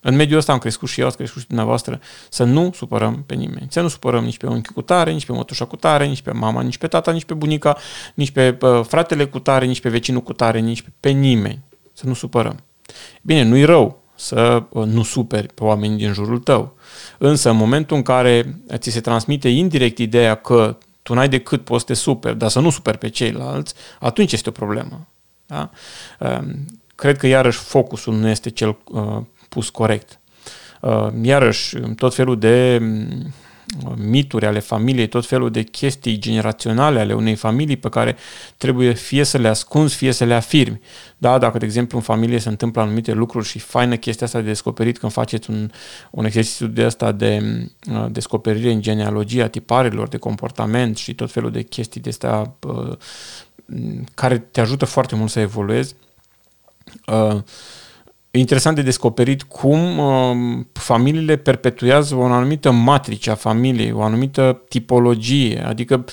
În 0.00 0.14
mediul 0.14 0.38
ăsta 0.38 0.52
am 0.52 0.58
crescut 0.58 0.88
și 0.88 1.00
eu, 1.00 1.06
ați 1.06 1.16
crescut 1.16 1.40
și 1.40 1.46
dumneavoastră, 1.46 2.00
să 2.28 2.44
nu 2.44 2.70
supărăm 2.74 3.22
pe 3.26 3.34
nimeni. 3.34 3.66
Să 3.70 3.80
nu 3.80 3.88
supărăm 3.88 4.24
nici 4.24 4.38
pe 4.38 4.46
unchi 4.46 4.72
cu 4.72 4.82
tare, 4.82 5.12
nici 5.12 5.26
pe 5.26 5.32
mătușa 5.32 5.64
cu 5.64 5.76
tare, 5.76 6.06
nici 6.06 6.22
pe 6.22 6.32
mama, 6.32 6.62
nici 6.62 6.78
pe 6.78 6.86
tata, 6.86 7.12
nici 7.12 7.24
pe 7.24 7.34
bunica, 7.34 7.76
nici 8.14 8.30
pe 8.30 8.58
uh, 8.60 8.80
fratele 8.84 9.24
cu 9.24 9.38
tare, 9.38 9.66
nici 9.66 9.80
pe 9.80 9.88
vecinul 9.88 10.22
cu 10.22 10.32
tare, 10.32 10.58
nici 10.58 10.82
pe, 10.82 10.88
pe 11.00 11.10
nimeni 11.10 11.62
să 11.92 12.06
nu 12.06 12.14
supărăm. 12.14 12.58
Bine, 13.22 13.42
nu-i 13.42 13.64
rău, 13.64 14.02
să 14.14 14.62
uh, 14.68 14.86
nu 14.86 15.02
superi 15.02 15.46
pe 15.54 15.64
oamenii 15.64 15.96
din 15.96 16.12
jurul 16.12 16.38
tău. 16.38 16.76
Însă, 17.18 17.50
în 17.50 17.56
momentul 17.56 17.96
în 17.96 18.02
care 18.02 18.58
ți 18.74 18.90
se 18.90 19.00
transmite 19.00 19.48
indirect 19.48 19.98
ideea 19.98 20.34
că 20.34 20.76
tu 21.02 21.14
n-ai 21.14 21.28
decât 21.28 21.64
poți 21.64 21.80
să 21.80 21.86
te 21.86 21.94
superi, 21.94 22.38
dar 22.38 22.50
să 22.50 22.60
nu 22.60 22.70
superi 22.70 22.98
pe 22.98 23.08
ceilalți, 23.08 23.74
atunci 24.00 24.32
este 24.32 24.48
o 24.48 24.52
problemă. 24.52 25.06
Da? 25.46 25.70
Um, 26.18 26.66
cred 26.94 27.16
că 27.16 27.26
iarăși 27.26 27.58
focusul 27.58 28.14
nu 28.14 28.28
este 28.28 28.50
cel 28.50 28.76
uh, 28.84 29.18
pus 29.48 29.68
corect. 29.68 30.20
Uh, 30.80 31.08
iarăși, 31.22 31.78
tot 31.78 32.14
felul 32.14 32.38
de 32.38 32.82
mituri 33.96 34.46
ale 34.46 34.58
familiei, 34.58 35.06
tot 35.06 35.26
felul 35.26 35.50
de 35.50 35.62
chestii 35.62 36.18
generaționale 36.18 37.00
ale 37.00 37.14
unei 37.14 37.34
familii 37.34 37.76
pe 37.76 37.88
care 37.88 38.16
trebuie 38.56 38.92
fie 38.92 39.24
să 39.24 39.38
le 39.38 39.48
ascunzi, 39.48 39.94
fie 39.94 40.12
să 40.12 40.24
le 40.24 40.34
afirmi. 40.34 40.80
Da, 41.18 41.38
dacă, 41.38 41.58
de 41.58 41.64
exemplu, 41.64 41.98
în 41.98 42.04
familie 42.04 42.38
se 42.38 42.48
întâmplă 42.48 42.80
anumite 42.80 43.12
lucruri 43.12 43.46
și 43.46 43.58
faină 43.58 43.96
chestia 43.96 44.26
asta 44.26 44.40
de 44.40 44.46
descoperit 44.46 44.98
când 44.98 45.12
faceți 45.12 45.50
un, 45.50 45.70
un 46.10 46.24
exercițiu 46.24 46.66
de 46.66 46.82
asta 46.82 47.12
de 47.12 47.42
uh, 47.90 48.06
descoperire 48.10 48.72
în 48.72 48.80
genealogia 48.80 49.48
tiparelor 49.48 50.08
de 50.08 50.16
comportament 50.16 50.96
și 50.96 51.14
tot 51.14 51.32
felul 51.32 51.50
de 51.50 51.62
chestii 51.62 52.00
de 52.00 52.08
astea 52.08 52.56
uh, 52.66 52.96
care 54.14 54.38
te 54.38 54.60
ajută 54.60 54.84
foarte 54.84 55.14
mult 55.14 55.30
să 55.30 55.40
evoluezi. 55.40 55.94
Uh, 57.06 57.42
E 58.34 58.38
interesant 58.38 58.76
de 58.76 58.82
descoperit 58.82 59.42
cum 59.42 59.98
uh, 59.98 60.64
familiile 60.72 61.36
perpetuează 61.36 62.14
o 62.14 62.24
anumită 62.24 62.70
matrice 62.70 63.30
a 63.30 63.34
familiei, 63.34 63.92
o 63.92 64.02
anumită 64.02 64.62
tipologie, 64.68 65.64
adică 65.66 66.04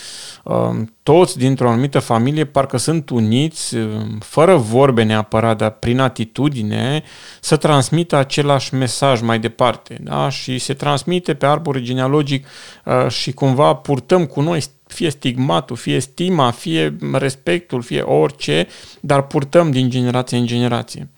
uh, 0.44 0.70
toți 1.04 1.38
dintr-o 1.38 1.70
anumită 1.70 2.00
familie 2.00 2.46
parcă 2.46 2.78
sunt 2.78 3.10
uniți, 3.10 3.76
uh, 3.76 3.88
fără 4.20 4.56
vorbe 4.56 5.04
neapărat, 5.04 5.58
dar 5.58 5.72
prin 5.72 6.00
atitudine, 6.00 7.04
să 7.40 7.56
transmită 7.56 8.16
același 8.16 8.76
mesaj 8.76 9.22
mai 9.22 9.40
departe. 9.40 9.98
Da? 10.02 10.30
Și 10.30 10.58
se 10.58 10.74
transmite 10.74 11.34
pe 11.34 11.46
arbore 11.46 11.82
genealogic 11.82 12.48
uh, 12.86 13.08
și 13.12 13.32
cumva 13.32 13.74
purtăm 13.74 14.26
cu 14.26 14.42
noi 14.42 14.62
fie 14.94 15.10
stigmatul, 15.10 15.76
fie 15.76 16.00
stima, 16.00 16.52
fie 16.52 16.96
respectul, 17.12 17.82
fie 17.82 18.02
orice, 18.02 18.68
dar 19.00 19.28
purtăm 19.28 19.72
din 19.72 19.90
generație 19.90 20.38
în 20.38 20.46
generație. 20.46 21.10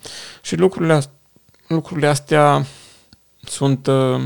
Și 0.41 0.55
lucrurile, 0.55 0.93
astea, 0.93 1.13
lucrurile 1.67 2.07
astea 2.07 2.65
sunt 3.41 3.87
uh, 3.87 4.21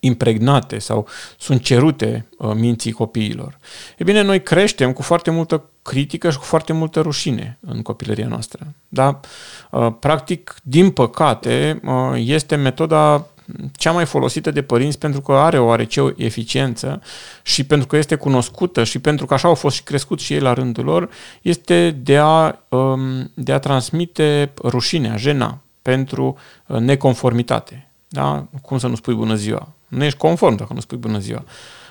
impregnate 0.00 0.78
sau 0.78 1.08
sunt 1.38 1.62
cerute 1.62 2.28
uh, 2.38 2.52
minții 2.54 2.92
copiilor. 2.92 3.58
E 3.98 4.04
bine, 4.04 4.20
noi 4.22 4.42
creștem 4.42 4.92
cu 4.92 5.02
foarte 5.02 5.30
multă 5.30 5.64
critică 5.82 6.30
și 6.30 6.38
cu 6.38 6.44
foarte 6.44 6.72
multă 6.72 7.00
rușine 7.00 7.58
în 7.60 7.82
copilăria 7.82 8.26
noastră. 8.26 8.66
Da? 8.88 9.20
Uh, 9.70 9.92
practic, 9.98 10.56
din 10.62 10.90
păcate, 10.90 11.80
uh, 11.84 12.12
este 12.14 12.56
metoda 12.56 13.26
cea 13.72 13.92
mai 13.92 14.04
folosită 14.06 14.50
de 14.50 14.62
părinți 14.62 14.98
pentru 14.98 15.20
că 15.20 15.32
are 15.32 15.58
oarece 15.58 16.14
eficiență 16.16 17.02
și 17.42 17.64
pentru 17.64 17.86
că 17.86 17.96
este 17.96 18.14
cunoscută 18.14 18.84
și 18.84 18.98
pentru 18.98 19.26
că 19.26 19.34
așa 19.34 19.48
au 19.48 19.54
fost 19.54 19.76
și 19.76 19.82
crescut 19.82 20.20
și 20.20 20.32
ei 20.32 20.40
la 20.40 20.52
rândul 20.52 20.84
lor, 20.84 21.10
este 21.42 21.90
de 21.90 22.16
a, 22.16 22.58
um, 22.68 23.30
de 23.34 23.52
a 23.52 23.58
transmite 23.58 24.52
rușinea, 24.62 25.16
jena 25.16 25.58
pentru 25.82 26.36
uh, 26.66 26.78
neconformitate. 26.78 27.88
Da? 28.08 28.46
Cum 28.62 28.78
să 28.78 28.86
nu 28.86 28.94
spui 28.94 29.14
bună 29.14 29.34
ziua? 29.34 29.68
Nu 29.88 30.04
ești 30.04 30.18
conform 30.18 30.56
dacă 30.56 30.72
nu 30.72 30.80
spui 30.80 30.96
bună 30.96 31.18
ziua. 31.18 31.44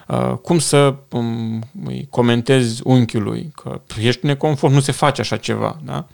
Uh, 0.08 0.34
cum 0.42 0.60
să 0.60 0.96
um, 1.10 1.64
comentezi 2.10 2.82
unchiului 2.84 3.52
că 3.56 3.82
ești 4.02 4.26
neconform, 4.26 4.74
nu 4.74 4.80
se 4.80 4.92
face 4.92 5.22
așa 5.22 5.38
ceva. 5.38 5.80
Da? 5.84 6.06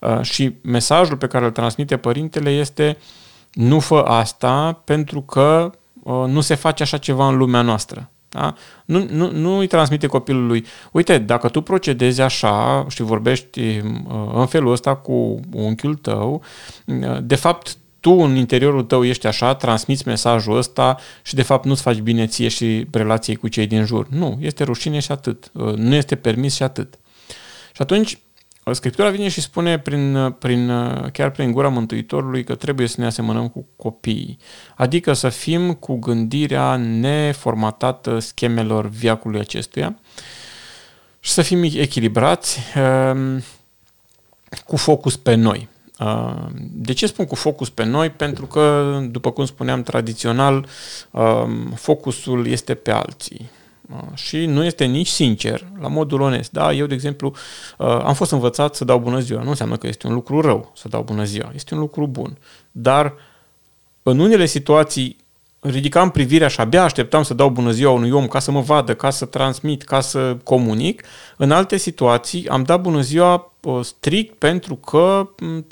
Uh, 0.00 0.22
și 0.22 0.54
mesajul 0.62 1.16
pe 1.16 1.26
care 1.26 1.44
îl 1.44 1.50
transmite 1.50 1.96
părintele 1.96 2.50
este 2.50 2.96
uh, 2.98 3.19
nu 3.52 3.80
fă 3.80 3.98
asta 3.98 4.82
pentru 4.84 5.20
că 5.20 5.70
uh, 6.02 6.24
nu 6.26 6.40
se 6.40 6.54
face 6.54 6.82
așa 6.82 6.96
ceva 6.96 7.28
în 7.28 7.36
lumea 7.36 7.62
noastră. 7.62 8.10
Da? 8.28 8.54
Nu, 8.84 9.06
nu, 9.10 9.30
nu 9.30 9.58
îi 9.58 9.66
transmite 9.66 10.06
copilului, 10.06 10.64
uite, 10.92 11.18
dacă 11.18 11.48
tu 11.48 11.60
procedezi 11.60 12.20
așa 12.20 12.86
și 12.88 13.02
vorbești 13.02 13.60
uh, 13.60 14.30
în 14.34 14.46
felul 14.46 14.72
ăsta 14.72 14.94
cu 14.94 15.40
unchiul 15.52 15.94
tău, 15.94 16.42
uh, 16.84 17.18
de 17.22 17.34
fapt 17.34 17.76
tu 18.00 18.10
în 18.10 18.36
interiorul 18.36 18.82
tău 18.82 19.04
ești 19.04 19.26
așa, 19.26 19.54
transmiți 19.54 20.06
mesajul 20.06 20.56
ăsta 20.56 20.96
și 21.22 21.34
de 21.34 21.42
fapt 21.42 21.64
nu-ți 21.64 21.82
faci 21.82 21.98
bine 21.98 22.26
ție 22.26 22.48
și 22.48 22.86
relației 22.90 23.36
cu 23.36 23.48
cei 23.48 23.66
din 23.66 23.84
jur. 23.84 24.06
Nu, 24.08 24.38
este 24.40 24.64
rușine 24.64 24.98
și 24.98 25.12
atât. 25.12 25.50
Uh, 25.52 25.74
nu 25.74 25.94
este 25.94 26.16
permis 26.16 26.54
și 26.54 26.62
atât. 26.62 26.98
Și 27.72 27.82
atunci 27.82 28.18
Scriptura 28.72 29.10
vine 29.10 29.28
și 29.28 29.40
spune 29.40 29.78
prin, 29.78 30.34
prin, 30.38 30.70
chiar 31.12 31.30
prin 31.30 31.52
gura 31.52 31.68
Mântuitorului 31.68 32.44
că 32.44 32.54
trebuie 32.54 32.86
să 32.86 33.00
ne 33.00 33.06
asemănăm 33.06 33.48
cu 33.48 33.66
copiii, 33.76 34.38
adică 34.76 35.12
să 35.12 35.28
fim 35.28 35.74
cu 35.74 35.98
gândirea 35.98 36.76
neformatată 36.76 38.18
schemelor 38.18 38.88
viacului 38.88 39.40
acestuia 39.40 39.98
și 41.20 41.30
să 41.30 41.42
fim 41.42 41.62
echilibrați 41.62 42.58
um, 42.76 43.42
cu 44.66 44.76
focus 44.76 45.16
pe 45.16 45.34
noi. 45.34 45.68
Um, 45.98 46.52
de 46.72 46.92
ce 46.92 47.06
spun 47.06 47.26
cu 47.26 47.34
focus 47.34 47.68
pe 47.70 47.84
noi? 47.84 48.10
Pentru 48.10 48.46
că, 48.46 48.98
după 49.10 49.30
cum 49.30 49.44
spuneam 49.44 49.82
tradițional, 49.82 50.66
um, 51.10 51.70
focusul 51.74 52.46
este 52.46 52.74
pe 52.74 52.90
alții 52.90 53.50
și 54.14 54.46
nu 54.46 54.64
este 54.64 54.84
nici 54.84 55.08
sincer, 55.08 55.66
la 55.80 55.88
modul 55.88 56.20
onest. 56.20 56.50
Da, 56.50 56.72
eu, 56.72 56.86
de 56.86 56.94
exemplu, 56.94 57.34
uh, 57.78 57.86
am 57.86 58.14
fost 58.14 58.30
învățat 58.30 58.74
să 58.74 58.84
dau 58.84 58.98
bună 58.98 59.18
ziua. 59.18 59.42
Nu 59.42 59.48
înseamnă 59.48 59.76
că 59.76 59.86
este 59.86 60.06
un 60.06 60.12
lucru 60.12 60.40
rău 60.40 60.72
să 60.76 60.88
dau 60.88 61.02
bună 61.02 61.24
ziua. 61.24 61.52
Este 61.54 61.74
un 61.74 61.80
lucru 61.80 62.06
bun. 62.06 62.38
Dar 62.70 63.14
în 64.02 64.18
unele 64.18 64.46
situații 64.46 65.16
ridicam 65.60 66.10
privirea 66.10 66.48
și 66.48 66.60
abia 66.60 66.82
așteptam 66.82 67.22
să 67.22 67.34
dau 67.34 67.50
bună 67.50 67.70
ziua 67.70 67.92
unui 67.92 68.10
om 68.10 68.26
ca 68.26 68.38
să 68.38 68.50
mă 68.50 68.60
vadă, 68.60 68.94
ca 68.94 69.10
să 69.10 69.24
transmit, 69.24 69.82
ca 69.82 70.00
să 70.00 70.36
comunic. 70.44 71.04
În 71.36 71.50
alte 71.50 71.76
situații 71.76 72.48
am 72.48 72.62
dat 72.62 72.80
bună 72.80 73.00
ziua 73.00 73.52
uh, 73.62 73.84
strict 73.84 74.38
pentru 74.38 74.74
că 74.74 75.28
mm, 75.40 75.66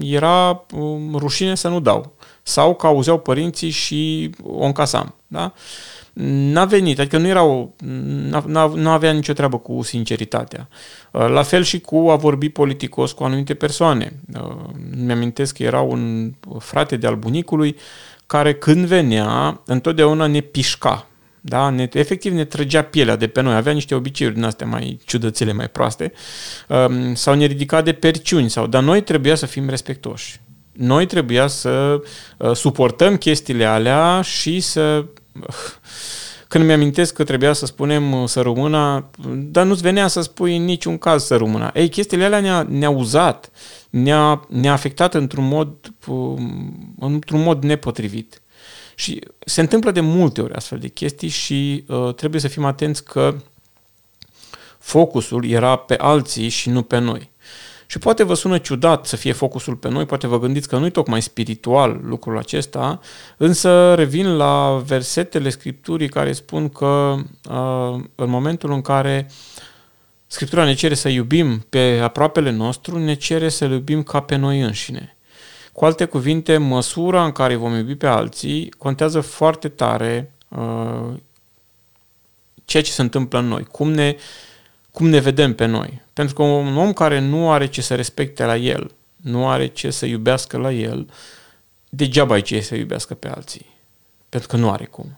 era 0.00 0.64
um, 0.74 1.16
rușine 1.16 1.54
să 1.54 1.68
nu 1.68 1.80
dau. 1.80 2.12
Sau 2.42 2.74
că 2.74 2.86
auzeau 2.86 3.18
părinții 3.18 3.70
și 3.70 4.30
o 4.42 4.64
încasam. 4.64 5.14
Da? 5.32 5.52
n-a 6.52 6.64
venit, 6.64 6.98
adică 6.98 7.18
nu 7.18 7.26
era 7.26 7.42
o, 7.42 7.68
nu 8.74 8.88
avea 8.88 9.12
nicio 9.12 9.32
treabă 9.32 9.58
cu 9.58 9.82
sinceritatea. 9.82 10.68
Uh, 11.10 11.28
la 11.28 11.42
fel 11.42 11.62
și 11.62 11.80
cu 11.80 11.96
a 12.10 12.16
vorbi 12.16 12.48
politicos 12.48 13.12
cu 13.12 13.24
anumite 13.24 13.54
persoane. 13.54 14.12
Uh, 14.34 14.56
mi-amintesc 14.96 15.56
că 15.56 15.62
era 15.62 15.80
un 15.80 16.32
frate 16.58 16.96
de 16.96 17.06
al 17.06 17.16
bunicului 17.16 17.76
care 18.26 18.54
când 18.54 18.86
venea, 18.86 19.60
întotdeauna 19.66 20.26
ne 20.26 20.40
pișca. 20.40 21.06
Da? 21.40 21.70
Ne, 21.70 21.88
efectiv 21.92 22.32
ne 22.32 22.44
trăgea 22.44 22.82
pielea 22.82 23.16
de 23.16 23.26
pe 23.26 23.40
noi, 23.40 23.54
avea 23.54 23.72
niște 23.72 23.94
obiceiuri 23.94 24.34
din 24.34 24.44
astea 24.44 24.66
mai 24.66 24.98
ciudățele, 25.04 25.52
mai 25.52 25.68
proaste, 25.68 26.12
um, 26.68 27.14
sau 27.14 27.34
ne 27.34 27.44
ridica 27.44 27.82
de 27.82 27.92
perciuni, 27.92 28.50
sau, 28.50 28.66
dar 28.66 28.82
noi 28.82 29.02
trebuia 29.02 29.34
să 29.34 29.46
fim 29.46 29.68
respectoși. 29.68 30.40
Noi 30.72 31.06
trebuia 31.06 31.46
să 31.46 32.00
uh, 32.36 32.52
suportăm 32.54 33.16
chestiile 33.16 33.64
alea 33.64 34.20
și 34.20 34.60
să 34.60 35.04
când 36.48 36.64
mi-amintesc 36.64 37.14
că 37.14 37.24
trebuia 37.24 37.52
să 37.52 37.66
spunem 37.66 38.12
uh, 38.12 38.28
să 38.28 38.40
rămână, 38.40 39.10
dar 39.34 39.66
nu-ți 39.66 39.82
venea 39.82 40.08
să 40.08 40.20
spui 40.20 40.56
în 40.56 40.64
niciun 40.64 40.98
caz 40.98 41.24
să 41.24 41.36
rămână. 41.36 41.70
Ei, 41.74 41.88
chestiile 41.88 42.24
alea 42.24 42.40
ne-a, 42.40 42.62
ne-a 42.62 42.90
uzat, 42.90 43.50
ne-a, 43.90 44.46
ne-a 44.48 44.72
afectat 44.72 45.14
într-un 45.14 45.48
mod, 45.48 45.94
um, 46.06 46.94
într-un 46.98 47.42
mod 47.42 47.62
nepotrivit. 47.62 48.42
Și 48.94 49.20
se 49.44 49.60
întâmplă 49.60 49.90
de 49.90 50.00
multe 50.00 50.40
ori 50.40 50.54
astfel 50.54 50.78
de 50.78 50.88
chestii 50.88 51.28
și 51.28 51.84
uh, 51.88 52.14
trebuie 52.14 52.40
să 52.40 52.48
fim 52.48 52.64
atenți 52.64 53.04
că 53.04 53.36
focusul 54.78 55.50
era 55.50 55.76
pe 55.76 55.96
alții 55.96 56.48
și 56.48 56.70
nu 56.70 56.82
pe 56.82 56.98
noi. 56.98 57.30
Și 57.92 57.98
poate 57.98 58.22
vă 58.22 58.34
sună 58.34 58.58
ciudat 58.58 59.06
să 59.06 59.16
fie 59.16 59.32
focusul 59.32 59.76
pe 59.76 59.88
noi, 59.88 60.06
poate 60.06 60.26
vă 60.26 60.38
gândiți 60.38 60.68
că 60.68 60.76
nu 60.76 60.86
e 60.86 60.90
tocmai 60.90 61.22
spiritual 61.22 62.00
lucrul 62.02 62.38
acesta, 62.38 63.00
însă 63.36 63.94
revin 63.94 64.36
la 64.36 64.82
versetele 64.86 65.48
Scripturii 65.48 66.08
care 66.08 66.32
spun 66.32 66.68
că 66.68 67.14
uh, 67.50 68.04
în 68.14 68.30
momentul 68.30 68.72
în 68.72 68.80
care 68.80 69.30
Scriptura 70.26 70.64
ne 70.64 70.74
cere 70.74 70.94
să 70.94 71.08
iubim 71.08 71.66
pe 71.68 72.00
aproapele 72.02 72.50
nostru, 72.50 72.98
ne 72.98 73.14
cere 73.14 73.48
să 73.48 73.64
iubim 73.64 74.02
ca 74.02 74.20
pe 74.20 74.36
noi 74.36 74.60
înșine. 74.60 75.16
Cu 75.72 75.84
alte 75.84 76.04
cuvinte, 76.04 76.56
măsura 76.56 77.24
în 77.24 77.32
care 77.32 77.54
vom 77.54 77.74
iubi 77.74 77.94
pe 77.94 78.06
alții 78.06 78.70
contează 78.78 79.20
foarte 79.20 79.68
tare 79.68 80.32
uh, 80.48 81.14
ceea 82.64 82.82
ce 82.82 82.90
se 82.90 83.02
întâmplă 83.02 83.38
în 83.38 83.46
noi, 83.46 83.64
cum 83.64 83.90
ne 83.90 84.16
cum 84.92 85.08
ne 85.08 85.18
vedem 85.18 85.54
pe 85.54 85.64
noi. 85.64 86.02
Pentru 86.12 86.34
că 86.34 86.42
un 86.42 86.76
om 86.76 86.92
care 86.92 87.18
nu 87.20 87.50
are 87.50 87.66
ce 87.66 87.82
să 87.82 87.94
respecte 87.94 88.44
la 88.44 88.56
el, 88.56 88.90
nu 89.16 89.48
are 89.48 89.66
ce 89.66 89.90
să 89.90 90.06
iubească 90.06 90.56
la 90.56 90.72
el, 90.72 91.08
degeaba 91.88 92.34
ai 92.34 92.42
ce 92.42 92.60
să 92.60 92.74
iubească 92.74 93.14
pe 93.14 93.28
alții. 93.28 93.66
Pentru 94.28 94.48
că 94.48 94.56
nu 94.56 94.70
are 94.70 94.84
cum. 94.84 95.16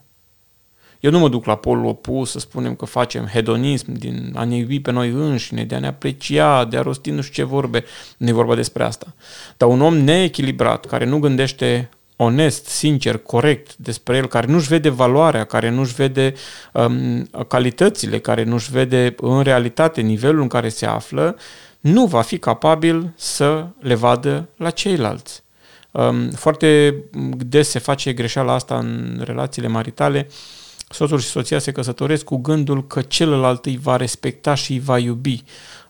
Eu 1.00 1.10
nu 1.10 1.18
mă 1.18 1.28
duc 1.28 1.44
la 1.44 1.56
polul 1.56 1.86
opus 1.86 2.30
să 2.30 2.38
spunem 2.38 2.74
că 2.74 2.84
facem 2.84 3.26
hedonism 3.26 3.92
din 3.92 4.32
a 4.34 4.44
ne 4.44 4.56
iubi 4.56 4.80
pe 4.80 4.90
noi 4.90 5.08
înșine, 5.08 5.64
de 5.64 5.74
a 5.74 5.78
ne 5.78 5.86
aprecia, 5.86 6.64
de 6.64 6.76
a 6.76 6.82
rosti 6.82 7.10
nu 7.10 7.20
știu 7.20 7.44
ce 7.44 7.50
vorbe. 7.50 7.84
Nu 8.16 8.28
e 8.28 8.32
vorba 8.32 8.54
despre 8.54 8.84
asta. 8.84 9.14
Dar 9.56 9.68
un 9.68 9.80
om 9.80 9.96
neechilibrat, 9.96 10.86
care 10.86 11.04
nu 11.04 11.18
gândește 11.18 11.90
onest, 12.16 12.66
sincer, 12.66 13.16
corect 13.16 13.76
despre 13.76 14.16
el, 14.16 14.26
care 14.26 14.46
nu-și 14.46 14.68
vede 14.68 14.88
valoarea, 14.88 15.44
care 15.44 15.70
nu-și 15.70 15.94
vede 15.94 16.34
um, 16.72 17.24
calitățile, 17.48 18.18
care 18.18 18.42
nu-și 18.42 18.70
vede 18.70 19.14
în 19.16 19.42
realitate 19.42 20.00
nivelul 20.00 20.42
în 20.42 20.48
care 20.48 20.68
se 20.68 20.86
află, 20.86 21.36
nu 21.80 22.06
va 22.06 22.22
fi 22.22 22.38
capabil 22.38 23.12
să 23.16 23.66
le 23.80 23.94
vadă 23.94 24.48
la 24.56 24.70
ceilalți. 24.70 25.42
Um, 25.90 26.30
foarte 26.30 26.94
des 27.36 27.68
se 27.68 27.78
face 27.78 28.12
greșeala 28.12 28.52
asta 28.52 28.78
în 28.78 29.20
relațiile 29.24 29.68
maritale. 29.68 30.28
Soțul 30.88 31.18
și 31.18 31.28
soția 31.28 31.58
se 31.58 31.72
căsătoresc 31.72 32.24
cu 32.24 32.36
gândul 32.36 32.86
că 32.86 33.02
celălalt 33.02 33.64
îi 33.66 33.78
va 33.82 33.96
respecta 33.96 34.54
și 34.54 34.72
îi 34.72 34.80
va 34.80 34.98
iubi. 34.98 35.42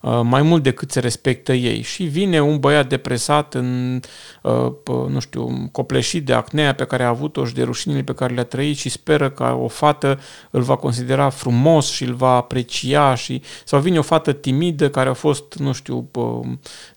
Uh, 0.05 0.21
mai 0.23 0.43
mult 0.43 0.63
decât 0.63 0.91
se 0.91 1.01
respectă 1.01 1.53
ei. 1.53 1.83
Și 1.83 2.05
vine 2.05 2.43
un 2.43 2.59
băiat 2.59 2.89
depresat, 2.89 3.55
în, 3.55 4.01
uh, 4.43 4.73
nu 5.09 5.21
știu, 5.21 5.69
copleșit 5.73 6.25
de 6.25 6.33
acnea 6.33 6.75
pe 6.75 6.85
care 6.85 7.03
a 7.03 7.09
avut-o 7.09 7.45
și 7.45 7.55
de 7.55 7.63
rușinile 7.63 8.03
pe 8.03 8.15
care 8.15 8.35
le-a 8.35 8.45
trăit 8.45 8.77
și 8.77 8.89
speră 8.89 9.31
că 9.31 9.45
o 9.45 9.69
fată 9.69 10.21
îl 10.51 10.63
va 10.63 10.77
considera 10.77 11.29
frumos 11.29 11.91
și 11.91 12.05
îl 12.05 12.15
va 12.15 12.31
aprecia 12.35 13.15
și 13.15 13.43
sau 13.65 13.81
vine 13.81 13.99
o 13.99 14.03
fată 14.03 14.33
timidă 14.33 14.91
care 14.91 15.09
a 15.09 15.13
fost, 15.13 15.55
nu 15.55 15.73
știu, 15.73 16.11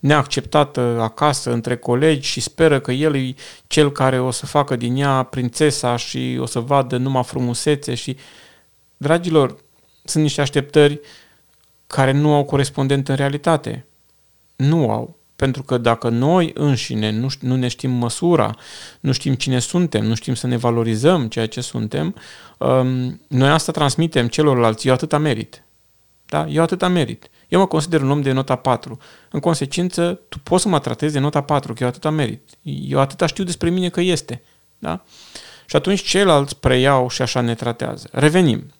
neacceptată 0.00 0.98
acasă 1.00 1.52
între 1.52 1.76
colegi 1.76 2.28
și 2.28 2.40
speră 2.40 2.80
că 2.80 2.92
el 2.92 3.16
e 3.16 3.34
cel 3.66 3.92
care 3.92 4.20
o 4.20 4.30
să 4.30 4.46
facă 4.46 4.76
din 4.76 4.96
ea 4.96 5.22
prințesa 5.22 5.96
și 5.96 6.38
o 6.40 6.46
să 6.46 6.60
vadă 6.60 6.96
numai 6.96 7.24
frumusețe 7.24 7.94
și 7.94 8.16
dragilor, 8.96 9.56
sunt 10.04 10.22
niște 10.22 10.40
așteptări 10.40 10.92
uh, 10.92 11.00
care 11.88 12.12
nu 12.12 12.34
au 12.34 12.44
corespondent 12.44 13.08
în 13.08 13.14
realitate. 13.14 13.86
Nu 14.56 14.90
au. 14.90 15.16
Pentru 15.36 15.62
că 15.62 15.78
dacă 15.78 16.08
noi 16.08 16.50
înșine 16.54 17.10
nu, 17.10 17.28
nu 17.40 17.56
ne 17.56 17.68
știm 17.68 17.90
măsura, 17.90 18.56
nu 19.00 19.12
știm 19.12 19.34
cine 19.34 19.58
suntem, 19.58 20.04
nu 20.04 20.14
știm 20.14 20.34
să 20.34 20.46
ne 20.46 20.56
valorizăm 20.56 21.28
ceea 21.28 21.46
ce 21.46 21.60
suntem, 21.60 22.14
um, 22.58 23.20
noi 23.28 23.48
asta 23.48 23.72
transmitem 23.72 24.28
celorlalți. 24.28 24.86
Eu 24.86 24.92
atâta 24.92 25.18
merit. 25.18 25.62
Da? 26.26 26.46
Eu 26.46 26.62
atâta 26.62 26.88
merit. 26.88 27.30
Eu 27.48 27.58
mă 27.58 27.66
consider 27.66 28.00
un 28.00 28.10
om 28.10 28.20
de 28.20 28.32
nota 28.32 28.56
4. 28.56 28.98
În 29.30 29.40
consecință, 29.40 30.20
tu 30.28 30.38
poți 30.38 30.62
să 30.62 30.68
mă 30.68 30.78
tratezi 30.78 31.12
de 31.12 31.18
nota 31.18 31.40
4, 31.40 31.72
că 31.72 31.82
eu 31.82 31.88
atâta 31.88 32.10
merit. 32.10 32.42
Eu 32.62 33.00
atâta 33.00 33.26
știu 33.26 33.44
despre 33.44 33.70
mine 33.70 33.88
că 33.88 34.00
este. 34.00 34.42
Da? 34.78 35.04
Și 35.66 35.76
atunci 35.76 36.02
ceilalți 36.02 36.56
preiau 36.56 37.08
și 37.08 37.22
așa 37.22 37.40
ne 37.40 37.54
tratează. 37.54 38.08
Revenim. 38.12 38.72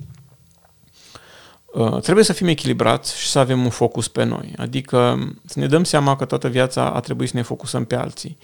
Uh, 1.78 2.00
trebuie 2.00 2.24
să 2.24 2.32
fim 2.32 2.46
echilibrați 2.46 3.18
și 3.18 3.28
să 3.28 3.38
avem 3.38 3.64
un 3.64 3.70
focus 3.70 4.08
pe 4.08 4.24
noi. 4.24 4.52
Adică 4.56 5.28
să 5.46 5.58
ne 5.58 5.66
dăm 5.66 5.84
seama 5.84 6.16
că 6.16 6.24
toată 6.24 6.48
viața 6.48 6.90
a 6.90 7.00
trebuit 7.00 7.28
să 7.28 7.36
ne 7.36 7.42
focusăm 7.42 7.84
pe 7.84 7.94
alții. 7.94 8.36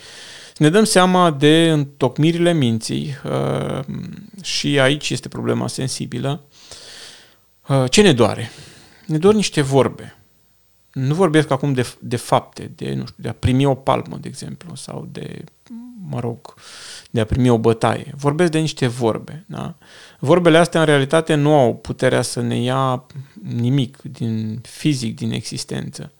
Să 0.52 0.62
ne 0.62 0.70
dăm 0.70 0.84
seama 0.84 1.30
de 1.30 1.70
întocmirile 1.70 2.52
minții 2.52 3.14
uh, 3.24 3.80
și 4.42 4.80
aici 4.80 5.10
este 5.10 5.28
problema 5.28 5.68
sensibilă. 5.68 6.42
Uh, 7.68 7.84
ce 7.90 8.02
ne 8.02 8.12
doare? 8.12 8.50
Ne 9.06 9.18
dor 9.18 9.34
niște 9.34 9.60
vorbe. 9.60 10.16
Nu 10.94 11.14
vorbesc 11.14 11.50
acum 11.50 11.72
de, 11.72 11.94
de 11.98 12.16
fapte, 12.16 12.70
de, 12.74 12.94
nu 12.94 13.06
știu, 13.06 13.22
de 13.22 13.28
a 13.28 13.32
primi 13.32 13.64
o 13.64 13.74
palmă, 13.74 14.16
de 14.20 14.28
exemplu, 14.28 14.74
sau 14.74 15.08
de, 15.12 15.44
mă 16.08 16.20
rog, 16.20 16.54
de 17.10 17.20
a 17.20 17.24
primi 17.24 17.48
o 17.48 17.58
bătaie. 17.58 18.12
Vorbesc 18.16 18.50
de 18.50 18.58
niște 18.58 18.86
vorbe. 18.86 19.44
Da? 19.46 19.74
Vorbele 20.18 20.58
astea, 20.58 20.80
în 20.80 20.86
realitate, 20.86 21.34
nu 21.34 21.54
au 21.54 21.76
puterea 21.76 22.22
să 22.22 22.40
ne 22.40 22.60
ia 22.60 23.04
nimic 23.42 23.96
din 24.02 24.60
fizic, 24.62 25.16
din 25.16 25.32
existență. 25.32 26.12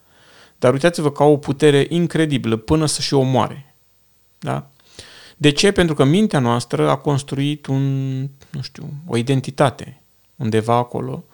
Dar 0.58 0.72
uitați-vă 0.72 1.12
că 1.12 1.22
au 1.22 1.32
o 1.32 1.36
putere 1.36 1.86
incredibilă 1.88 2.56
până 2.56 2.86
să 2.86 3.00
și 3.00 3.14
omoare. 3.14 3.74
Da? 4.38 4.68
De 5.36 5.50
ce? 5.50 5.72
Pentru 5.72 5.94
că 5.94 6.04
mintea 6.04 6.38
noastră 6.38 6.90
a 6.90 6.96
construit 6.96 7.66
un, 7.66 8.16
nu 8.50 8.62
știu, 8.62 8.88
o 9.06 9.16
identitate 9.16 10.00
undeva 10.36 10.74
acolo 10.74 11.24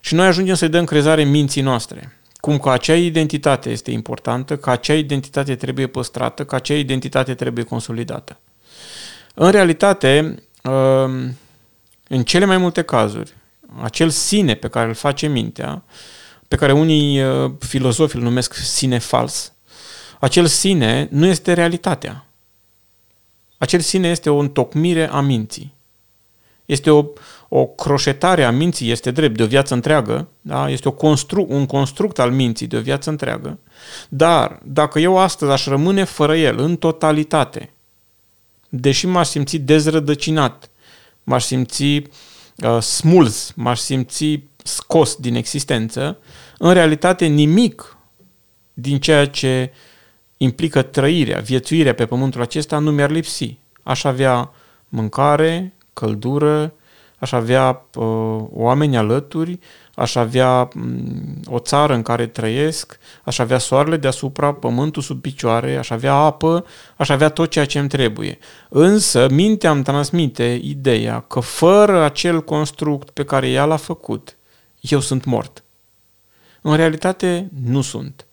și 0.00 0.14
noi 0.14 0.26
ajungem 0.26 0.54
să-i 0.54 0.68
dăm 0.68 0.84
crezare 0.84 1.24
minții 1.24 1.62
noastre. 1.62 2.18
Cum 2.44 2.58
că 2.58 2.70
acea 2.70 2.94
identitate 2.94 3.70
este 3.70 3.90
importantă, 3.90 4.56
că 4.56 4.70
acea 4.70 4.94
identitate 4.94 5.56
trebuie 5.56 5.86
păstrată, 5.86 6.44
că 6.44 6.54
acea 6.54 6.74
identitate 6.74 7.34
trebuie 7.34 7.64
consolidată. 7.64 8.38
În 9.34 9.50
realitate, 9.50 10.42
um, 10.62 11.36
în 12.08 12.22
cele 12.24 12.44
mai 12.44 12.56
multe 12.56 12.82
cazuri, 12.82 13.34
acel 13.82 14.08
sine 14.08 14.54
pe 14.54 14.68
care 14.68 14.88
îl 14.88 14.94
face 14.94 15.26
mintea, 15.26 15.84
pe 16.48 16.56
care 16.56 16.72
unii 16.72 17.22
uh, 17.22 17.52
filozofi 17.58 18.16
îl 18.16 18.22
numesc 18.22 18.54
sine 18.54 18.98
fals, 18.98 19.52
acel 20.20 20.46
sine 20.46 21.08
nu 21.10 21.26
este 21.26 21.52
realitatea. 21.52 22.26
Acel 23.58 23.80
sine 23.80 24.08
este 24.08 24.30
o 24.30 24.38
întocmire 24.38 25.10
a 25.10 25.20
minții. 25.20 25.74
Este 26.64 26.90
o, 26.90 27.04
o 27.56 27.66
croșetare 27.66 28.44
a 28.44 28.50
minții, 28.50 28.90
este 28.90 29.10
drept, 29.10 29.36
de 29.36 29.42
o 29.42 29.46
viață 29.46 29.74
întreagă, 29.74 30.28
da? 30.40 30.70
este 30.70 30.88
o 30.88 30.92
constru- 30.92 31.46
un 31.48 31.66
construct 31.66 32.18
al 32.18 32.30
minții 32.30 32.66
de 32.66 32.76
o 32.76 32.80
viață 32.80 33.10
întreagă, 33.10 33.58
dar 34.08 34.60
dacă 34.64 34.98
eu 34.98 35.18
astăzi 35.18 35.52
aș 35.52 35.66
rămâne 35.66 36.04
fără 36.04 36.36
el 36.36 36.58
în 36.58 36.76
totalitate, 36.76 37.72
deși 38.68 39.06
m-aș 39.06 39.28
simți 39.28 39.56
dezrădăcinat, 39.56 40.70
m-aș 41.22 41.44
simți 41.44 41.82
uh, 41.82 42.78
smuls, 42.80 43.52
m-aș 43.56 43.78
simți 43.78 44.42
scos 44.62 45.14
din 45.14 45.34
existență, 45.34 46.18
în 46.58 46.72
realitate 46.72 47.26
nimic 47.26 47.96
din 48.72 48.98
ceea 48.98 49.26
ce 49.26 49.72
implică 50.36 50.82
trăirea, 50.82 51.40
viețuirea 51.40 51.94
pe 51.94 52.06
pământul 52.06 52.40
acesta 52.40 52.78
nu 52.78 52.90
mi-ar 52.90 53.10
lipsi. 53.10 53.56
Aș 53.82 54.04
avea 54.04 54.50
mâncare, 54.88 55.74
căldură, 55.92 56.74
aș 57.24 57.32
avea 57.32 57.86
uh, 57.94 58.44
oameni 58.50 58.96
alături, 58.96 59.58
aș 59.94 60.14
avea 60.14 60.68
um, 60.76 61.40
o 61.46 61.58
țară 61.58 61.94
în 61.94 62.02
care 62.02 62.26
trăiesc, 62.26 62.98
aș 63.22 63.38
avea 63.38 63.58
soarele 63.58 63.96
deasupra, 63.96 64.52
pământul 64.52 65.02
sub 65.02 65.20
picioare, 65.20 65.76
aș 65.76 65.90
avea 65.90 66.14
apă, 66.14 66.64
aș 66.96 67.08
avea 67.08 67.28
tot 67.28 67.50
ceea 67.50 67.64
ce 67.64 67.78
îmi 67.78 67.88
trebuie. 67.88 68.38
Însă 68.68 69.26
mintea 69.30 69.70
îmi 69.70 69.82
transmite 69.82 70.60
ideea 70.62 71.20
că 71.20 71.40
fără 71.40 72.02
acel 72.02 72.42
construct 72.42 73.10
pe 73.10 73.24
care 73.24 73.50
ea 73.50 73.64
l-a 73.64 73.76
făcut, 73.76 74.36
eu 74.80 75.00
sunt 75.00 75.24
mort. 75.24 75.64
În 76.62 76.76
realitate, 76.76 77.50
nu 77.64 77.80
sunt. 77.80 78.26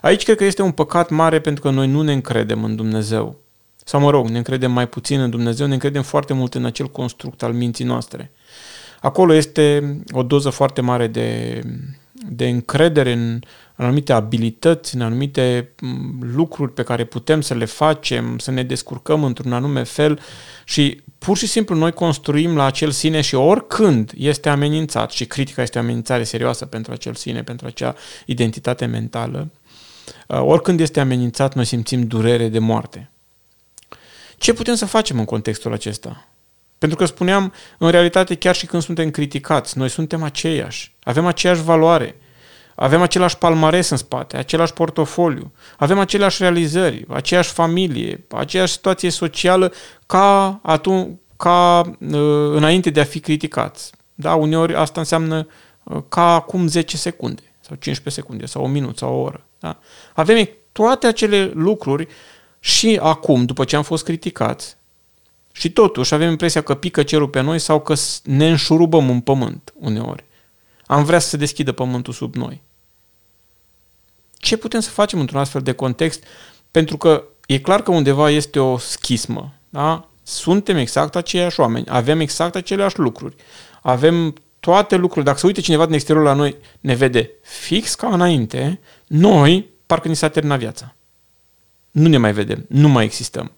Aici 0.00 0.22
cred 0.22 0.36
că 0.36 0.44
este 0.44 0.62
un 0.62 0.72
păcat 0.72 1.10
mare 1.10 1.40
pentru 1.40 1.62
că 1.62 1.70
noi 1.70 1.86
nu 1.86 2.02
ne 2.02 2.12
încredem 2.12 2.64
în 2.64 2.76
Dumnezeu. 2.76 3.43
Sau 3.84 4.00
mă 4.00 4.10
rog, 4.10 4.28
ne 4.28 4.36
încredem 4.36 4.72
mai 4.72 4.88
puțin 4.88 5.20
în 5.20 5.30
Dumnezeu, 5.30 5.66
ne 5.66 5.72
încredem 5.72 6.02
foarte 6.02 6.32
mult 6.32 6.54
în 6.54 6.64
acel 6.64 6.86
construct 6.86 7.42
al 7.42 7.52
minții 7.52 7.84
noastre. 7.84 8.30
Acolo 9.00 9.32
este 9.32 9.96
o 10.10 10.22
doză 10.22 10.50
foarte 10.50 10.80
mare 10.80 11.06
de, 11.06 11.60
de 12.28 12.48
încredere 12.48 13.12
în 13.12 13.40
anumite 13.74 14.12
abilități, 14.12 14.94
în 14.94 15.00
anumite 15.00 15.68
lucruri 16.20 16.72
pe 16.72 16.82
care 16.82 17.04
putem 17.04 17.40
să 17.40 17.54
le 17.54 17.64
facem, 17.64 18.38
să 18.38 18.50
ne 18.50 18.62
descurcăm 18.62 19.24
într-un 19.24 19.52
anume 19.52 19.82
fel 19.82 20.20
și 20.64 21.02
pur 21.18 21.36
și 21.36 21.46
simplu 21.46 21.74
noi 21.74 21.92
construim 21.92 22.56
la 22.56 22.64
acel 22.64 22.90
sine 22.90 23.20
și 23.20 23.34
oricând 23.34 24.12
este 24.16 24.48
amenințat 24.48 25.10
și 25.10 25.24
critica 25.24 25.62
este 25.62 25.78
o 25.78 25.80
amenințare 25.80 26.24
serioasă 26.24 26.66
pentru 26.66 26.92
acel 26.92 27.14
sine, 27.14 27.42
pentru 27.42 27.66
acea 27.66 27.94
identitate 28.26 28.84
mentală, 28.84 29.50
oricând 30.28 30.80
este 30.80 31.00
amenințat, 31.00 31.54
noi 31.54 31.64
simțim 31.64 32.06
durere 32.06 32.48
de 32.48 32.58
moarte. 32.58 33.08
Ce 34.36 34.52
putem 34.52 34.74
să 34.74 34.86
facem 34.86 35.18
în 35.18 35.24
contextul 35.24 35.72
acesta? 35.72 36.28
Pentru 36.78 36.98
că 36.98 37.04
spuneam, 37.04 37.52
în 37.78 37.90
realitate, 37.90 38.34
chiar 38.34 38.54
și 38.54 38.66
când 38.66 38.82
suntem 38.82 39.10
criticați, 39.10 39.78
noi 39.78 39.88
suntem 39.88 40.22
aceiași, 40.22 40.94
avem 41.02 41.26
aceeași 41.26 41.62
valoare, 41.62 42.16
avem 42.74 43.02
același 43.02 43.38
palmares 43.38 43.88
în 43.88 43.96
spate, 43.96 44.36
același 44.36 44.72
portofoliu, 44.72 45.52
avem 45.76 45.98
aceleași 45.98 46.42
realizări, 46.42 47.04
aceeași 47.08 47.52
familie, 47.52 48.24
aceeași 48.30 48.72
situație 48.72 49.10
socială 49.10 49.72
ca, 50.06 50.60
atunci, 50.62 51.18
ca 51.36 51.80
uh, 51.80 52.18
înainte 52.54 52.90
de 52.90 53.00
a 53.00 53.04
fi 53.04 53.20
criticați. 53.20 53.92
Da, 54.14 54.34
uneori 54.34 54.74
asta 54.74 55.00
înseamnă 55.00 55.46
uh, 55.82 56.02
ca 56.08 56.34
acum 56.34 56.66
10 56.66 56.96
secunde 56.96 57.42
sau 57.60 57.76
15 57.76 58.22
secunde 58.22 58.46
sau 58.46 58.62
o 58.62 58.66
minut 58.66 58.98
sau 58.98 59.14
o 59.14 59.22
oră. 59.22 59.46
Da? 59.58 59.78
Avem 60.14 60.48
toate 60.72 61.06
acele 61.06 61.50
lucruri 61.54 62.08
și 62.64 62.98
acum, 63.02 63.44
după 63.44 63.64
ce 63.64 63.76
am 63.76 63.82
fost 63.82 64.04
criticați, 64.04 64.76
și 65.52 65.70
totuși 65.70 66.14
avem 66.14 66.30
impresia 66.30 66.62
că 66.62 66.74
pică 66.74 67.02
cerul 67.02 67.28
pe 67.28 67.40
noi 67.40 67.58
sau 67.58 67.80
că 67.80 67.94
ne 68.22 68.48
înșurubăm 68.48 69.10
în 69.10 69.20
pământ 69.20 69.72
uneori. 69.74 70.24
Am 70.86 71.04
vrea 71.04 71.18
să 71.18 71.28
se 71.28 71.36
deschidă 71.36 71.72
pământul 71.72 72.12
sub 72.12 72.34
noi. 72.34 72.62
Ce 74.36 74.56
putem 74.56 74.80
să 74.80 74.90
facem 74.90 75.20
într-un 75.20 75.40
astfel 75.40 75.62
de 75.62 75.72
context? 75.72 76.24
Pentru 76.70 76.96
că 76.96 77.24
e 77.46 77.58
clar 77.58 77.82
că 77.82 77.90
undeva 77.90 78.30
este 78.30 78.58
o 78.58 78.78
schismă. 78.78 79.52
Da? 79.68 80.08
Suntem 80.22 80.76
exact 80.76 81.16
aceiași 81.16 81.60
oameni, 81.60 81.86
avem 81.88 82.20
exact 82.20 82.54
aceleași 82.54 82.98
lucruri, 82.98 83.34
avem 83.82 84.34
toate 84.60 84.96
lucrurile. 84.96 85.24
Dacă 85.24 85.38
se 85.38 85.46
uită 85.46 85.60
cineva 85.60 85.84
din 85.84 85.94
exterior 85.94 86.24
la 86.24 86.34
noi, 86.34 86.56
ne 86.80 86.94
vede 86.94 87.30
fix 87.42 87.94
ca 87.94 88.08
înainte, 88.08 88.80
noi 89.06 89.68
parcă 89.86 90.08
ni 90.08 90.16
s-a 90.16 90.28
terminat 90.28 90.58
viața. 90.58 90.94
Nu 91.94 92.08
ne 92.08 92.16
mai 92.16 92.32
vedem, 92.32 92.64
nu 92.68 92.88
mai 92.88 93.04
existăm. 93.04 93.52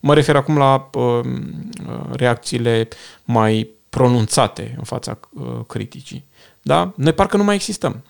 Mă 0.00 0.14
refer 0.14 0.36
acum 0.36 0.56
la 0.56 0.90
uh, 0.92 1.02
uh 1.02 2.00
reacțiile 2.10 2.88
mai 3.24 3.70
pronunțate 3.88 4.74
în 4.76 4.84
fața 4.84 5.18
uh, 5.30 5.60
criticii. 5.66 6.24
Da? 6.62 6.92
Noi 6.96 7.12
parcă 7.12 7.36
nu 7.36 7.44
mai 7.44 7.54
existăm. 7.54 8.04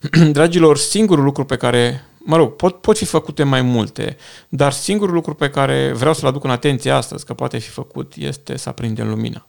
Dragilor, 0.32 0.76
singurul 0.76 1.24
lucru 1.24 1.44
pe 1.44 1.56
care, 1.56 2.04
mă 2.18 2.36
rog, 2.36 2.56
pot, 2.56 2.80
pot 2.80 2.96
fi 2.96 3.04
făcute 3.04 3.42
mai 3.42 3.62
multe, 3.62 4.16
dar 4.48 4.72
singurul 4.72 5.14
lucru 5.14 5.34
pe 5.34 5.50
care 5.50 5.92
vreau 5.92 6.14
să-l 6.14 6.28
aduc 6.28 6.44
în 6.44 6.50
atenție 6.50 6.90
astăzi, 6.90 7.24
că 7.24 7.34
poate 7.34 7.58
fi 7.58 7.68
făcut, 7.68 8.12
este 8.16 8.56
să 8.56 8.68
aprindem 8.68 9.08
lumina. 9.08 9.46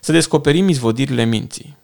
Să 0.00 0.12
descoperim 0.12 0.68
izvodirile 0.68 1.24
minții. 1.24 1.76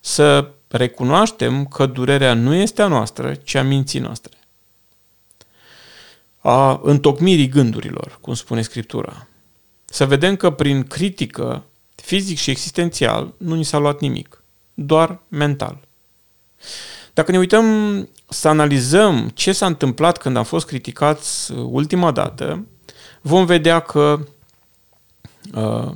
Să 0.00 0.50
recunoaștem 0.68 1.66
că 1.66 1.86
durerea 1.86 2.34
nu 2.34 2.54
este 2.54 2.82
a 2.82 2.86
noastră, 2.86 3.34
ci 3.34 3.54
a 3.54 3.62
minții 3.62 4.00
noastre. 4.00 4.36
A 6.42 6.80
întocmirii 6.82 7.48
gândurilor, 7.48 8.18
cum 8.20 8.34
spune 8.34 8.62
Scriptura. 8.62 9.26
Să 9.84 10.06
vedem 10.06 10.36
că 10.36 10.50
prin 10.50 10.82
critică, 10.82 11.64
fizic 11.94 12.38
și 12.38 12.50
existențial, 12.50 13.34
nu 13.36 13.54
ni 13.54 13.64
s-a 13.64 13.78
luat 13.78 14.00
nimic, 14.00 14.44
doar 14.74 15.20
mental. 15.28 15.80
Dacă 17.14 17.30
ne 17.30 17.38
uităm 17.38 17.66
să 18.28 18.48
analizăm 18.48 19.30
ce 19.34 19.52
s-a 19.52 19.66
întâmplat 19.66 20.18
când 20.18 20.36
am 20.36 20.44
fost 20.44 20.66
criticați 20.66 21.52
ultima 21.52 22.10
dată, 22.10 22.66
vom 23.20 23.44
vedea 23.44 23.80
că 23.80 24.26
uh, 25.54 25.90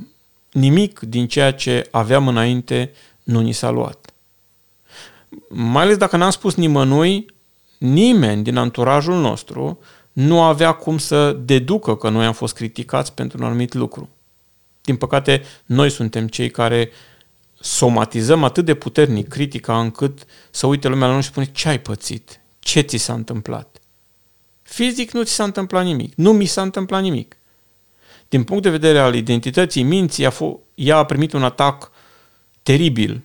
nimic 0.51 0.99
din 0.99 1.27
ceea 1.27 1.53
ce 1.53 1.87
aveam 1.91 2.27
înainte 2.27 2.91
nu 3.23 3.39
ni 3.39 3.51
s-a 3.51 3.69
luat. 3.69 4.13
Mai 5.49 5.83
ales 5.83 5.97
dacă 5.97 6.17
n-am 6.17 6.29
spus 6.29 6.55
nimănui, 6.55 7.25
nimeni 7.77 8.43
din 8.43 8.57
anturajul 8.57 9.19
nostru 9.19 9.79
nu 10.17 10.41
avea 10.41 10.71
cum 10.71 10.97
să 10.97 11.31
deducă 11.31 11.95
că 11.95 12.09
noi 12.09 12.25
am 12.25 12.33
fost 12.33 12.53
criticați 12.53 13.13
pentru 13.13 13.37
un 13.37 13.43
anumit 13.43 13.73
lucru. 13.73 14.09
Din 14.81 14.95
păcate, 14.95 15.43
noi 15.65 15.89
suntem 15.89 16.27
cei 16.27 16.49
care 16.49 16.89
somatizăm 17.59 18.43
atât 18.43 18.65
de 18.65 18.75
puternic 18.75 19.27
critica 19.27 19.79
încât 19.79 20.25
să 20.51 20.67
uite 20.67 20.87
lumea 20.87 21.07
la 21.07 21.13
noi 21.13 21.21
și 21.21 21.27
spune 21.27 21.45
ce 21.45 21.67
ai 21.67 21.79
pățit, 21.79 22.39
ce 22.59 22.81
ți 22.81 22.97
s-a 22.97 23.13
întâmplat. 23.13 23.77
Fizic 24.61 25.11
nu 25.11 25.23
ți 25.23 25.31
s-a 25.31 25.43
întâmplat 25.43 25.83
nimic, 25.83 26.13
nu 26.15 26.33
mi 26.33 26.45
s-a 26.45 26.61
întâmplat 26.61 27.01
nimic. 27.01 27.37
Din 28.29 28.43
punct 28.43 28.63
de 28.63 28.69
vedere 28.69 28.99
al 28.99 29.15
identității 29.15 29.83
minții, 29.83 30.25
a 30.25 30.31
f- 30.31 30.59
ea 30.75 30.97
a 30.97 31.05
primit 31.05 31.33
un 31.33 31.43
atac 31.43 31.91
teribil 32.63 33.21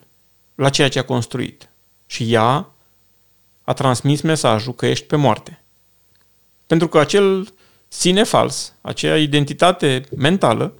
la 0.55 0.68
ceea 0.68 0.88
ce 0.88 0.98
a 0.98 1.05
construit. 1.05 1.68
Și 2.07 2.33
ea 2.33 2.70
a 3.62 3.72
transmis 3.72 4.20
mesajul 4.20 4.74
că 4.74 4.87
ești 4.87 5.07
pe 5.07 5.16
moarte. 5.16 5.62
Pentru 6.72 6.90
că 6.90 6.98
acel 6.98 7.48
sine 7.88 8.22
fals, 8.22 8.74
acea 8.80 9.18
identitate 9.18 10.04
mentală, 10.16 10.74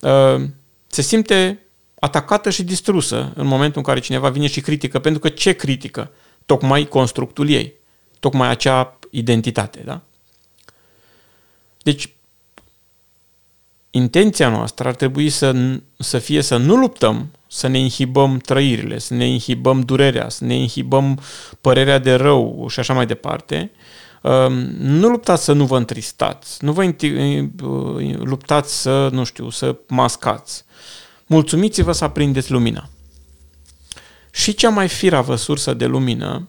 uh, 0.00 0.42
se 0.86 1.02
simte 1.02 1.62
atacată 1.94 2.50
și 2.50 2.62
distrusă 2.62 3.32
în 3.34 3.46
momentul 3.46 3.78
în 3.78 3.82
care 3.82 4.00
cineva 4.00 4.28
vine 4.28 4.46
și 4.46 4.60
critică. 4.60 4.98
Pentru 4.98 5.20
că 5.20 5.28
ce 5.28 5.52
critică? 5.52 6.10
Tocmai 6.46 6.88
constructul 6.88 7.48
ei. 7.48 7.74
Tocmai 8.20 8.48
acea 8.48 8.98
identitate. 9.10 9.82
Da? 9.84 10.00
Deci, 11.82 12.14
intenția 13.90 14.48
noastră 14.48 14.88
ar 14.88 14.94
trebui 14.94 15.28
să, 15.28 15.78
să 15.98 16.18
fie 16.18 16.42
să 16.42 16.56
nu 16.56 16.76
luptăm, 16.76 17.30
să 17.46 17.66
ne 17.66 17.78
inhibăm 17.78 18.38
trăirile, 18.38 18.98
să 18.98 19.14
ne 19.14 19.26
inhibăm 19.26 19.80
durerea, 19.80 20.28
să 20.28 20.44
ne 20.44 20.54
inhibăm 20.54 21.20
părerea 21.60 21.98
de 21.98 22.14
rău 22.14 22.66
și 22.68 22.78
așa 22.78 22.92
mai 22.92 23.06
departe. 23.06 23.70
Um, 23.70 23.78
nu 24.78 25.08
luptați 25.08 25.44
să 25.44 25.52
nu 25.52 25.64
vă 25.64 25.76
întristați, 25.76 26.64
nu 26.64 26.72
vă 26.72 26.84
uh, 26.84 28.14
luptați 28.18 28.80
să, 28.80 29.08
nu 29.12 29.24
știu, 29.24 29.50
să 29.50 29.76
mascați. 29.88 30.64
Mulțumiți-vă 31.26 31.92
să 31.92 32.04
aprindeți 32.04 32.50
lumina. 32.50 32.88
Și 34.30 34.54
cea 34.54 34.68
mai 34.68 34.88
firavă 34.88 35.36
sursă 35.36 35.74
de 35.74 35.86
lumină, 35.86 36.48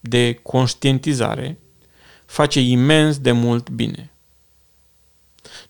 de 0.00 0.38
conștientizare, 0.42 1.58
face 2.26 2.60
imens 2.60 3.18
de 3.18 3.32
mult 3.32 3.70
bine. 3.70 4.12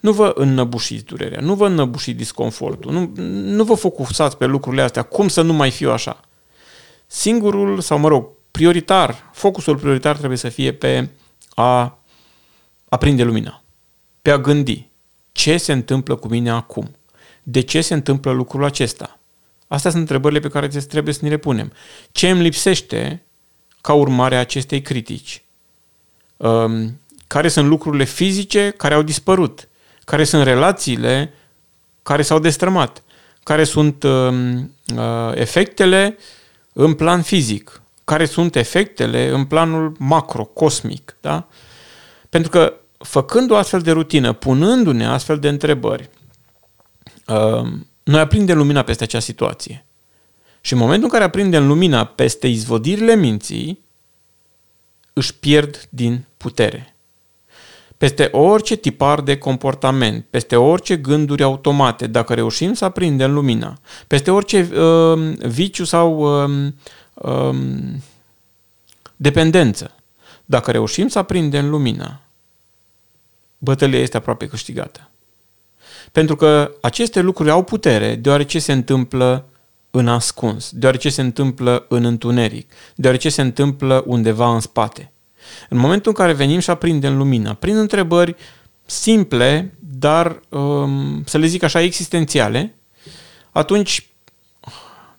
Nu 0.00 0.12
vă 0.12 0.32
înnăbușiți 0.34 1.04
durerea, 1.04 1.40
nu 1.40 1.54
vă 1.54 1.66
înnăbușiți 1.66 2.16
disconfortul, 2.16 2.92
nu, 2.92 3.12
nu 3.32 3.64
vă 3.64 3.74
focusați 3.74 4.36
pe 4.36 4.46
lucrurile 4.46 4.82
astea, 4.82 5.02
cum 5.02 5.28
să 5.28 5.42
nu 5.42 5.52
mai 5.52 5.70
fiu 5.70 5.90
așa. 5.90 6.20
Singurul, 7.06 7.80
sau 7.80 7.98
mă 7.98 8.08
rog, 8.08 8.28
prioritar, 8.50 9.30
focusul 9.32 9.76
prioritar 9.76 10.16
trebuie 10.16 10.38
să 10.38 10.48
fie 10.48 10.72
pe 10.72 11.08
a 11.54 11.98
aprinde 12.88 13.22
lumina, 13.22 13.62
pe 14.22 14.30
a 14.30 14.38
gândi 14.38 14.88
ce 15.32 15.56
se 15.56 15.72
întâmplă 15.72 16.16
cu 16.16 16.28
mine 16.28 16.50
acum, 16.50 16.96
de 17.42 17.60
ce 17.60 17.80
se 17.80 17.94
întâmplă 17.94 18.30
lucrul 18.30 18.64
acesta. 18.64 19.18
Astea 19.68 19.90
sunt 19.90 20.02
întrebările 20.02 20.40
pe 20.40 20.48
care 20.48 20.68
trebuie 20.68 21.14
să 21.14 21.20
ni 21.22 21.30
le 21.30 21.36
punem. 21.36 21.72
Ce 22.12 22.30
îmi 22.30 22.42
lipsește 22.42 23.22
ca 23.80 23.92
urmare 23.92 24.36
a 24.36 24.40
acestei 24.40 24.82
critici? 24.82 25.42
Um, 26.36 27.00
care 27.26 27.48
sunt 27.48 27.68
lucrurile 27.68 28.04
fizice 28.04 28.70
care 28.70 28.94
au 28.94 29.02
dispărut? 29.02 29.68
care 30.10 30.24
sunt 30.24 30.44
relațiile 30.44 31.34
care 32.02 32.22
s-au 32.22 32.38
destrămat, 32.38 33.02
care 33.42 33.64
sunt 33.64 34.02
uh, 34.02 34.32
uh, 34.96 35.32
efectele 35.34 36.16
în 36.72 36.94
plan 36.94 37.22
fizic, 37.22 37.82
care 38.04 38.24
sunt 38.24 38.56
efectele 38.56 39.28
în 39.28 39.44
planul 39.44 39.94
macro, 39.98 40.44
cosmic. 40.44 41.16
Da? 41.20 41.46
Pentru 42.28 42.50
că 42.50 42.74
făcând 42.98 43.50
o 43.50 43.56
astfel 43.56 43.80
de 43.80 43.90
rutină, 43.90 44.32
punându-ne 44.32 45.06
astfel 45.06 45.38
de 45.38 45.48
întrebări, 45.48 46.10
uh, 47.26 47.68
noi 48.02 48.20
aprindem 48.20 48.56
lumina 48.56 48.82
peste 48.82 49.04
acea 49.04 49.20
situație. 49.20 49.84
Și 50.60 50.72
în 50.72 50.78
momentul 50.78 51.04
în 51.04 51.10
care 51.10 51.24
aprindem 51.24 51.66
lumina 51.66 52.04
peste 52.04 52.46
izvodirile 52.46 53.16
minții, 53.16 53.84
își 55.12 55.34
pierd 55.34 55.86
din 55.90 56.24
putere 56.36 56.94
peste 58.00 58.28
orice 58.32 58.76
tipar 58.76 59.20
de 59.20 59.38
comportament, 59.38 60.26
peste 60.30 60.56
orice 60.56 60.96
gânduri 60.96 61.42
automate, 61.42 62.06
dacă 62.06 62.34
reușim 62.34 62.72
să 62.72 62.84
aprindem 62.84 63.32
lumina, 63.32 63.78
peste 64.06 64.30
orice 64.30 64.68
uh, 64.80 65.36
viciu 65.38 65.84
sau 65.84 66.42
uh, 66.44 66.72
uh, 67.20 67.58
dependență, 69.16 69.94
dacă 70.44 70.70
reușim 70.70 71.08
să 71.08 71.18
aprindem 71.18 71.68
lumina, 71.68 72.20
bătălia 73.58 73.98
este 73.98 74.16
aproape 74.16 74.46
câștigată. 74.46 75.10
Pentru 76.12 76.36
că 76.36 76.72
aceste 76.80 77.20
lucruri 77.20 77.50
au 77.50 77.62
putere 77.62 78.14
deoarece 78.14 78.58
se 78.58 78.72
întâmplă 78.72 79.44
în 79.90 80.08
ascuns, 80.08 80.70
deoarece 80.72 81.08
se 81.08 81.20
întâmplă 81.20 81.86
în 81.88 82.04
întuneric, 82.04 82.72
deoarece 82.94 83.28
se 83.28 83.40
întâmplă 83.40 84.04
undeva 84.06 84.54
în 84.54 84.60
spate. 84.60 85.12
În 85.68 85.78
momentul 85.78 86.10
în 86.10 86.24
care 86.24 86.32
venim 86.32 86.58
și 86.58 86.70
aprindem 86.70 87.16
lumina, 87.16 87.54
prin 87.54 87.76
întrebări 87.76 88.36
simple, 88.86 89.74
dar, 89.78 90.40
um, 90.48 91.22
să 91.24 91.38
le 91.38 91.46
zic 91.46 91.62
așa, 91.62 91.80
existențiale, 91.80 92.74
atunci 93.50 94.09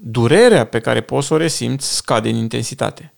durerea 0.03 0.65
pe 0.65 0.79
care 0.79 1.01
poți 1.01 1.27
să 1.27 1.33
o 1.33 1.37
resimți 1.37 1.95
scade 1.95 2.29
în 2.29 2.35
intensitate. 2.35 3.13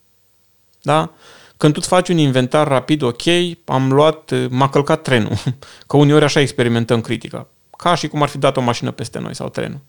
Da? 0.81 1.11
Când 1.57 1.73
tu 1.73 1.79
îți 1.81 1.89
faci 1.93 2.09
un 2.09 2.17
inventar 2.17 2.67
rapid, 2.67 3.01
ok, 3.01 3.21
am 3.65 3.91
luat, 3.91 4.33
m-a 4.49 4.69
călcat 4.69 5.01
trenul, 5.01 5.37
că 5.87 5.97
uneori 5.97 6.23
așa 6.23 6.39
experimentăm 6.39 7.01
critica, 7.01 7.47
ca 7.77 7.95
și 7.95 8.07
cum 8.07 8.21
ar 8.21 8.27
fi 8.27 8.37
dat 8.37 8.57
o 8.57 8.61
mașină 8.61 8.91
peste 8.91 9.19
noi 9.19 9.35
sau 9.35 9.49
trenul. 9.49 9.79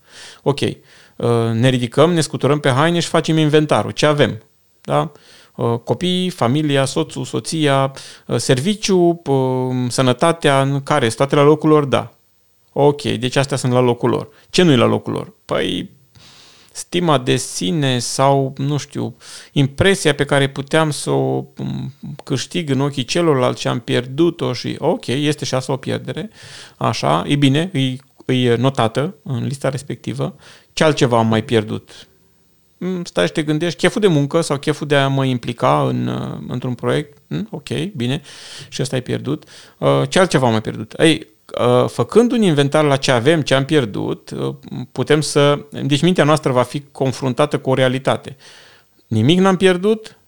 Ok, 0.42 0.61
uh, 0.61 0.76
ne 1.52 1.68
ridicăm, 1.68 2.12
ne 2.12 2.20
scuturăm 2.20 2.61
pe 2.61 2.70
haine 2.70 3.00
și 3.00 3.09
facem 3.09 3.37
inventarul, 3.37 3.90
ce 3.90 4.07
avem. 4.07 4.42
Da? 4.80 5.12
Uh, 5.54 5.78
copii, 5.78 6.30
familia, 6.30 6.85
soțul, 6.85 7.24
soția, 7.24 7.92
uh, 8.26 8.37
serviciu, 8.37 9.20
uh, 9.24 9.87
sănătatea, 9.88 10.62
în 10.62 10.83
care 10.83 11.04
sunt 11.04 11.16
toate 11.16 11.35
la 11.35 11.42
locul 11.42 11.68
lor? 11.68 11.85
Da. 11.85 12.14
Ok, 12.72 13.02
deci 13.02 13.37
astea 13.37 13.57
sunt 13.57 13.72
la 13.72 13.80
locul 13.80 14.11
lor. 14.11 14.28
Ce 14.50 14.62
nu 14.62 14.72
e 14.72 14.76
la 14.76 14.87
locul 14.87 15.12
lor? 15.12 15.33
Păi 15.44 15.90
stima 16.74 17.18
de 17.18 17.37
sine 17.37 17.98
sau, 17.98 18.52
nu 18.56 18.76
știu, 18.76 19.16
impresia 19.52 20.14
pe 20.14 20.24
care 20.24 20.48
puteam 20.48 20.90
să 20.90 21.10
o 21.10 21.44
um, 21.58 21.92
câștig 22.24 22.70
în 22.70 22.80
ochii 22.80 23.04
celorlalți 23.04 23.60
și 23.60 23.68
am 23.68 23.80
pierdut-o 23.80 24.52
și 24.52 24.76
ok, 24.78 25.06
este 25.06 25.44
și 25.44 25.54
asta 25.54 25.72
o 25.72 25.76
pierdere, 25.76 26.30
așa, 26.76 27.24
e 27.26 27.37
bine, 27.37 27.70
e, 28.26 28.34
e 28.34 28.54
notată 28.54 29.14
în 29.22 29.46
lista 29.46 29.68
respectivă. 29.68 30.37
Ce 30.72 30.84
altceva 30.84 31.18
am 31.18 31.26
mai 31.26 31.42
pierdut? 31.42 32.08
Mm, 32.78 33.04
stai 33.04 33.26
și 33.26 33.32
te 33.32 33.42
gândești, 33.42 33.78
cheful 33.78 34.00
de 34.00 34.06
muncă 34.06 34.40
sau 34.40 34.58
cheful 34.58 34.87
de 34.87 34.96
a 34.96 35.08
mă 35.08 35.24
implica 35.24 35.87
în, 35.88 36.06
uh, 36.06 36.38
într-un 36.48 36.74
proiect, 36.74 37.18
mm, 37.26 37.48
ok, 37.50 37.68
bine, 37.96 38.22
și 38.68 38.82
ăsta 38.82 38.94
ai 38.94 39.02
pierdut. 39.02 39.44
Uh, 39.78 40.02
ce 40.08 40.18
altceva 40.18 40.46
am 40.46 40.52
mai 40.52 40.60
pierdut? 40.60 40.94
Ei, 40.98 41.20
uh, 41.20 41.33
făcând 41.87 42.33
un 42.33 42.42
inventar 42.42 42.85
la 42.85 42.96
ce 42.96 43.11
avem, 43.11 43.42
ce 43.42 43.54
am 43.54 43.64
pierdut, 43.64 44.30
uh, 44.30 44.54
putem 44.92 45.20
să... 45.20 45.59
Deci 45.83 46.02
mintea 46.02 46.24
noastră 46.24 46.52
va 46.52 46.62
fi 46.62 46.85
confruntată 46.92 47.59
cu 47.59 47.70
o 47.70 47.74
realitate. 47.74 48.37
Nimic 49.07 49.38
n-am 49.38 49.57
pierdut, 49.57 50.18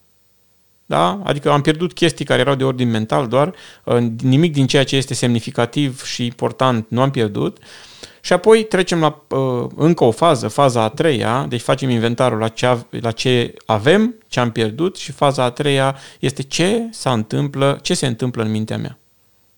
da? 0.85 1.21
Adică 1.23 1.51
am 1.51 1.61
pierdut 1.61 1.93
chestii 1.93 2.25
care 2.25 2.41
erau 2.41 2.55
de 2.55 2.63
ordin 2.63 2.89
mental 2.89 3.27
doar, 3.27 3.53
uh, 3.83 3.97
nimic 4.21 4.53
din 4.53 4.67
ceea 4.67 4.83
ce 4.83 4.95
este 4.95 5.13
semnificativ 5.13 6.03
și 6.03 6.25
important 6.25 6.85
nu 6.89 7.01
am 7.01 7.11
pierdut. 7.11 7.57
Și 8.21 8.33
apoi 8.33 8.63
trecem 8.63 8.99
la 8.99 9.23
uh, 9.27 9.65
încă 9.75 10.03
o 10.03 10.11
fază, 10.11 10.47
faza 10.47 10.81
a 10.81 10.89
treia, 10.89 11.45
deci 11.49 11.61
facem 11.61 11.89
inventarul 11.89 12.39
la 12.39 12.47
ce, 12.47 12.77
la 12.89 13.11
ce 13.11 13.53
avem, 13.65 14.15
ce 14.27 14.39
am 14.39 14.51
pierdut 14.51 14.95
și 14.95 15.11
faza 15.11 15.43
a 15.43 15.49
treia 15.49 15.97
este 16.19 16.41
ce, 16.41 16.87
se 16.91 17.09
întâmplă, 17.09 17.79
ce 17.81 17.93
se 17.93 18.07
întâmplă 18.07 18.43
în 18.43 18.51
mintea 18.51 18.77
mea. 18.77 18.97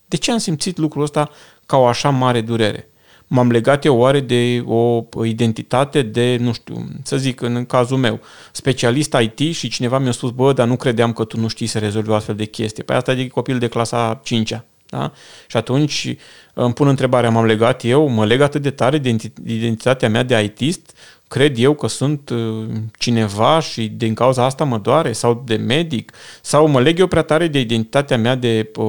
De 0.09 0.17
ce 0.17 0.31
am 0.31 0.37
simțit 0.37 0.77
lucrul 0.77 1.03
ăsta 1.03 1.29
ca 1.65 1.77
o 1.77 1.85
așa 1.85 2.09
mare 2.09 2.41
durere? 2.41 2.89
M-am 3.27 3.51
legat 3.51 3.85
eu 3.85 3.97
oare 3.97 4.19
de 4.19 4.63
o 4.65 5.25
identitate 5.25 6.01
de, 6.01 6.37
nu 6.39 6.53
știu, 6.53 6.87
să 7.03 7.17
zic, 7.17 7.41
în 7.41 7.65
cazul 7.65 7.97
meu, 7.97 8.19
specialist 8.51 9.17
IT 9.21 9.55
și 9.55 9.69
cineva 9.69 9.97
mi-a 9.97 10.11
spus, 10.11 10.31
bă, 10.31 10.53
dar 10.53 10.67
nu 10.67 10.75
credeam 10.75 11.13
că 11.13 11.23
tu 11.23 11.39
nu 11.39 11.47
știi 11.47 11.67
să 11.67 11.79
rezolvi 11.79 12.09
o 12.09 12.13
astfel 12.13 12.35
de 12.35 12.45
chestie. 12.45 12.83
Păi 12.83 12.95
asta 12.95 13.11
e 13.11 13.27
copil 13.27 13.59
de 13.59 13.67
clasa 13.67 14.21
5-a. 14.25 14.65
Da? 14.89 15.11
Și 15.47 15.57
atunci 15.57 16.15
îmi 16.53 16.73
pun 16.73 16.87
întrebarea, 16.87 17.29
m-am 17.29 17.45
legat 17.45 17.83
eu, 17.83 18.07
mă 18.07 18.25
leg 18.25 18.41
atât 18.41 18.61
de 18.61 18.71
tare 18.71 18.97
de 18.97 19.15
identitatea 19.45 20.09
mea 20.09 20.23
de 20.23 20.43
ITist, 20.43 20.97
cred 21.29 21.57
eu 21.57 21.73
că 21.73 21.87
sunt 21.87 22.29
uh, 22.29 22.67
cineva 22.97 23.59
și 23.59 23.87
din 23.87 24.13
cauza 24.13 24.43
asta 24.43 24.63
mă 24.63 24.77
doare, 24.77 25.11
sau 25.11 25.43
de 25.45 25.55
medic, 25.55 26.11
sau 26.41 26.67
mă 26.67 26.81
leg 26.81 26.99
eu 26.99 27.07
prea 27.07 27.21
tare 27.21 27.47
de 27.47 27.59
identitatea 27.59 28.17
mea 28.17 28.35
de 28.35 28.71
uh, 28.75 28.85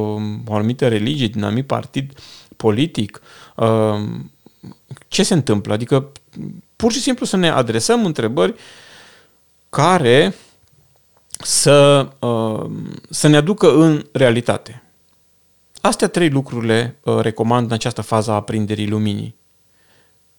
o 0.47 0.55
anumită 0.55 0.89
religie, 0.89 1.27
din 1.27 1.43
anumit 1.43 1.67
partid 1.67 2.13
politic. 2.57 3.23
Uh, 3.57 4.01
ce 5.09 5.23
se 5.23 5.35
întâmplă? 5.35 5.73
Adică 5.73 6.13
pur 6.77 6.93
și 6.93 7.01
simplu 7.01 7.27
să 7.27 7.37
ne 7.37 7.51
adresăm 7.51 8.05
întrebări 8.05 8.55
care 9.69 10.35
să, 11.43 12.09
să 13.11 13.29
ne 13.29 13.37
aducă 13.37 13.75
în 13.75 14.07
realitate. 14.13 14.83
Astea 15.81 16.09
trei 16.09 16.29
lucruri 16.29 16.67
le 16.67 16.97
recomand 17.21 17.67
în 17.67 17.73
această 17.73 18.03
fază 18.03 18.31
a 18.31 18.35
aprinderii 18.35 18.89
luminii. 18.89 19.35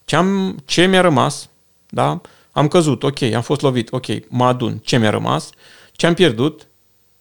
Ce, 0.06 0.16
am, 0.16 0.58
ce 0.66 0.86
mi-a 0.86 1.02
rămas, 1.02 1.50
da? 1.93 2.21
Am 2.51 2.67
căzut, 2.67 3.04
ok, 3.04 3.21
am 3.21 3.41
fost 3.41 3.62
lovit, 3.62 3.91
ok, 3.91 4.06
mă 4.30 4.45
adun, 4.45 4.77
ce 4.77 4.97
mi-a 4.97 5.10
rămas, 5.10 5.49
ce 5.91 6.06
am 6.06 6.13
pierdut 6.13 6.67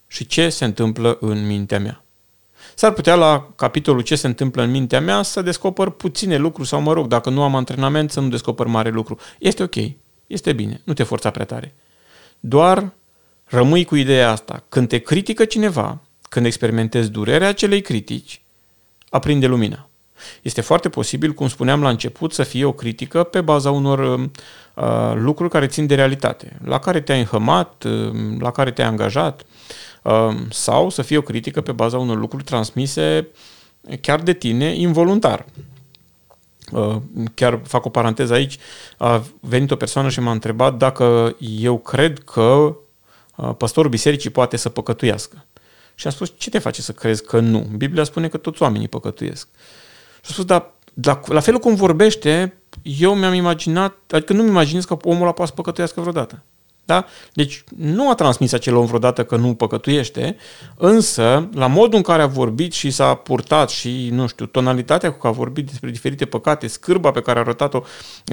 și 0.07 0.27
ce 0.27 0.49
se 0.49 0.65
întâmplă 0.65 1.17
în 1.21 1.47
mintea 1.47 1.81
mea. 1.81 2.05
S-ar 2.75 2.93
putea 2.93 3.15
la 3.15 3.53
capitolul 3.57 4.01
ce 4.01 4.15
se 4.15 4.27
întâmplă 4.27 4.63
în 4.63 4.71
mintea 4.71 5.01
mea 5.01 5.23
să 5.23 5.43
descoper 5.43 5.89
puține 5.89 6.37
lucruri 6.37 6.69
sau, 6.69 6.81
mă 6.81 6.93
rog, 6.93 7.07
dacă 7.07 7.31
nu 7.31 7.43
am 7.43 7.55
antrenament, 7.55 8.11
să 8.11 8.21
nu 8.21 8.29
descoper 8.29 8.67
mare 8.67 8.91
lucru. 8.91 9.19
Este 9.39 9.63
ok, 9.63 9.75
este 10.27 10.53
bine, 10.53 10.81
nu 10.85 10.93
te 10.93 11.03
forța 11.03 11.31
prea 11.31 11.45
tare. 11.45 11.75
Doar 12.41 12.93
rămâi 13.45 13.85
cu 13.85 13.95
ideea 13.95 14.31
asta. 14.31 14.65
Când 14.69 14.89
te 14.89 14.99
critică 14.99 15.45
cineva, 15.45 16.01
când 16.29 16.47
experimentezi 16.47 17.11
durerea 17.11 17.49
acelei 17.49 17.81
critici, 17.81 18.43
aprinde 19.09 19.47
lumina. 19.47 19.90
Este 20.43 20.61
foarte 20.61 20.89
posibil, 20.89 21.33
cum 21.33 21.49
spuneam 21.49 21.83
la 21.83 21.89
început, 21.89 22.33
să 22.33 22.43
fie 22.43 22.65
o 22.65 22.73
critică 22.73 23.23
pe 23.23 23.41
baza 23.41 23.71
unor 23.71 23.99
uh, 24.75 25.13
lucruri 25.15 25.51
care 25.51 25.67
țin 25.67 25.87
de 25.87 25.95
realitate, 25.95 26.59
la 26.65 26.79
care 26.79 27.01
te-ai 27.01 27.19
înhămat, 27.19 27.85
uh, 27.85 28.13
la 28.39 28.51
care 28.51 28.71
te-ai 28.71 28.89
angajat, 28.89 29.43
uh, 30.03 30.37
sau 30.51 30.91
să 30.91 31.03
fie 31.03 31.17
o 31.17 31.23
critică 31.23 31.61
pe 31.61 31.73
baza 31.73 31.99
unor 31.99 32.19
lucruri 32.19 32.45
transmise 32.45 33.29
chiar 34.01 34.21
de 34.21 34.33
tine 34.33 34.75
involuntar. 34.75 35.47
Uh, 36.73 36.97
chiar 37.35 37.61
fac 37.65 37.85
o 37.85 37.89
paranteză 37.89 38.33
aici, 38.33 38.59
a 38.97 39.23
venit 39.41 39.71
o 39.71 39.77
persoană 39.77 40.09
și 40.09 40.21
m-a 40.21 40.31
întrebat 40.31 40.77
dacă 40.77 41.37
eu 41.39 41.79
cred 41.79 42.19
că 42.19 42.77
uh, 43.37 43.55
păstorul 43.57 43.91
bisericii 43.91 44.31
poate 44.31 44.57
să 44.57 44.69
păcătuiască. 44.69 45.45
Și 45.95 46.07
am 46.07 46.13
spus, 46.13 46.33
ce 46.37 46.51
te 46.51 46.59
face 46.59 46.83
să 46.83 46.93
crezi 46.93 47.25
că 47.25 47.41
nu? 47.41 47.59
Biblia 47.59 48.05
spune 48.05 48.29
că 48.29 48.37
toți 48.37 48.63
oamenii 48.63 48.89
păcătuiesc. 48.89 49.49
Și 50.23 50.31
a 50.31 50.33
spus, 50.33 50.45
dar 50.45 50.71
la, 51.03 51.21
la 51.27 51.41
felul 51.41 51.61
cum 51.61 51.75
vorbește, 51.75 52.55
eu 52.83 53.15
mi-am 53.15 53.35
imaginat, 53.35 53.95
adică 54.11 54.33
nu-mi 54.33 54.49
imaginez 54.49 54.85
că 54.85 54.97
omul 55.03 55.23
ăla 55.23 55.33
poate 55.33 55.51
să 55.51 55.57
păcătuiască 55.57 56.01
vreodată. 56.01 56.43
Da? 56.91 57.05
Deci 57.33 57.65
nu 57.77 58.11
a 58.11 58.15
transmis 58.15 58.53
acel 58.53 58.77
om 58.77 58.87
vreodată 58.87 59.25
că 59.25 59.37
nu 59.37 59.55
păcătuiește, 59.55 60.37
însă 60.77 61.49
la 61.55 61.67
modul 61.67 61.97
în 61.97 62.03
care 62.03 62.23
a 62.23 62.27
vorbit 62.27 62.73
și 62.73 62.91
s-a 62.91 63.15
purtat 63.15 63.71
și, 63.71 64.09
nu 64.13 64.27
știu, 64.27 64.47
tonalitatea 64.47 65.13
cu 65.13 65.19
care 65.19 65.35
a 65.35 65.37
vorbit 65.37 65.67
despre 65.67 65.91
diferite 65.91 66.25
păcate, 66.25 66.67
scârba 66.67 67.11
pe 67.11 67.21
care 67.21 67.39
a 67.39 67.43
arătat-o 67.43 67.81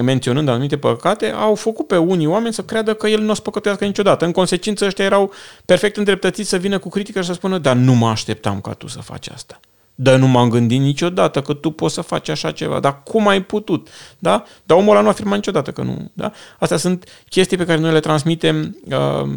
menționând 0.02 0.48
anumite 0.48 0.78
păcate, 0.78 1.30
au 1.30 1.54
făcut 1.54 1.86
pe 1.86 1.96
unii 1.96 2.26
oameni 2.26 2.54
să 2.54 2.62
creadă 2.62 2.94
că 2.94 3.08
el 3.08 3.20
nu 3.20 3.30
o 3.30 3.34
să 3.34 3.40
păcătuiască 3.40 3.84
niciodată. 3.84 4.24
În 4.24 4.32
consecință, 4.32 4.84
ăștia 4.84 5.04
erau 5.04 5.32
perfect 5.64 5.96
îndreptățiți 5.96 6.48
să 6.48 6.56
vină 6.56 6.78
cu 6.78 6.88
critică 6.88 7.20
și 7.20 7.26
să 7.26 7.32
spună, 7.32 7.58
dar 7.58 7.76
nu 7.76 7.94
mă 7.94 8.08
așteptam 8.08 8.60
ca 8.60 8.72
tu 8.72 8.86
să 8.88 9.00
faci 9.00 9.28
asta. 9.28 9.60
Dar 10.00 10.18
nu 10.18 10.26
m-am 10.26 10.48
gândit 10.48 10.80
niciodată 10.80 11.40
că 11.40 11.52
tu 11.52 11.70
poți 11.70 11.94
să 11.94 12.00
faci 12.00 12.28
așa 12.28 12.50
ceva. 12.50 12.80
Dar 12.80 13.02
cum 13.02 13.28
ai 13.28 13.42
putut? 13.42 13.88
Da? 14.18 14.44
Dar 14.64 14.78
omul 14.78 14.90
ăla 14.90 15.00
nu 15.00 15.08
afirma 15.08 15.34
niciodată 15.34 15.70
că 15.70 15.82
nu. 15.82 16.10
Da? 16.12 16.32
Astea 16.58 16.76
sunt 16.76 17.22
chestii 17.28 17.56
pe 17.56 17.64
care 17.64 17.80
noi 17.80 17.92
le 17.92 18.00
transmitem, 18.00 18.76
uh, 18.90 19.30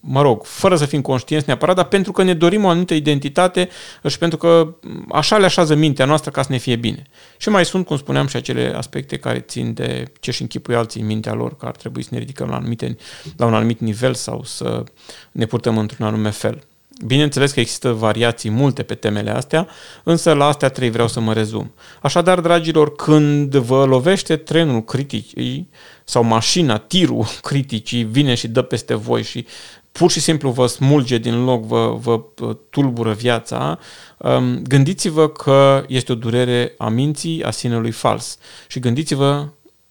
mă 0.00 0.22
rog, 0.22 0.44
fără 0.44 0.76
să 0.76 0.86
fim 0.86 1.00
conștienți 1.00 1.46
neapărat, 1.46 1.76
dar 1.76 1.84
pentru 1.84 2.12
că 2.12 2.22
ne 2.22 2.34
dorim 2.34 2.64
o 2.64 2.68
anumită 2.68 2.94
identitate 2.94 3.68
și 4.06 4.18
pentru 4.18 4.38
că 4.38 4.74
așa 5.10 5.38
le 5.38 5.44
așează 5.44 5.74
mintea 5.74 6.04
noastră 6.04 6.30
ca 6.30 6.42
să 6.42 6.52
ne 6.52 6.58
fie 6.58 6.76
bine. 6.76 7.02
Și 7.36 7.48
mai 7.48 7.64
sunt, 7.64 7.86
cum 7.86 7.96
spuneam, 7.96 8.26
și 8.26 8.36
acele 8.36 8.72
aspecte 8.76 9.16
care 9.16 9.38
țin 9.38 9.74
de 9.74 10.12
ce 10.20 10.30
și 10.30 10.42
închipui 10.42 10.74
alții 10.74 11.00
în 11.00 11.06
mintea 11.06 11.32
lor, 11.32 11.56
că 11.56 11.66
ar 11.66 11.76
trebui 11.76 12.02
să 12.02 12.08
ne 12.12 12.18
ridicăm 12.18 12.48
la, 12.48 12.56
anumite, 12.56 12.96
la 13.36 13.46
un 13.46 13.54
anumit 13.54 13.80
nivel 13.80 14.14
sau 14.14 14.44
să 14.44 14.84
ne 15.32 15.46
purtăm 15.46 15.78
într-un 15.78 16.06
anume 16.06 16.30
fel. 16.30 16.62
Bineînțeles 17.06 17.52
că 17.52 17.60
există 17.60 17.92
variații 17.92 18.50
multe 18.50 18.82
pe 18.82 18.94
temele 18.94 19.30
astea, 19.30 19.68
însă 20.02 20.32
la 20.32 20.46
astea 20.46 20.68
trei 20.68 20.90
vreau 20.90 21.08
să 21.08 21.20
mă 21.20 21.32
rezum. 21.32 21.72
Așadar, 22.02 22.40
dragilor, 22.40 22.94
când 22.94 23.56
vă 23.56 23.84
lovește 23.84 24.36
trenul 24.36 24.84
criticii 24.84 25.68
sau 26.04 26.22
mașina, 26.22 26.78
tirul 26.78 27.26
criticii, 27.48 28.02
vine 28.02 28.34
și 28.34 28.48
dă 28.48 28.62
peste 28.62 28.94
voi 28.94 29.22
și 29.22 29.46
pur 29.92 30.10
și 30.10 30.20
simplu 30.20 30.50
vă 30.50 30.66
smulge 30.66 31.18
din 31.18 31.44
loc, 31.44 31.64
vă, 31.64 31.96
vă 32.00 32.24
tulbură 32.70 33.12
viața, 33.12 33.78
um, 34.16 34.62
gândiți-vă 34.62 35.28
că 35.28 35.84
este 35.88 36.12
o 36.12 36.14
durere 36.14 36.74
a 36.78 36.88
minții, 36.88 37.42
a 37.42 37.50
sinelui 37.50 37.90
fals. 37.90 38.38
Și 38.68 38.78
gândiți-vă 38.78 39.48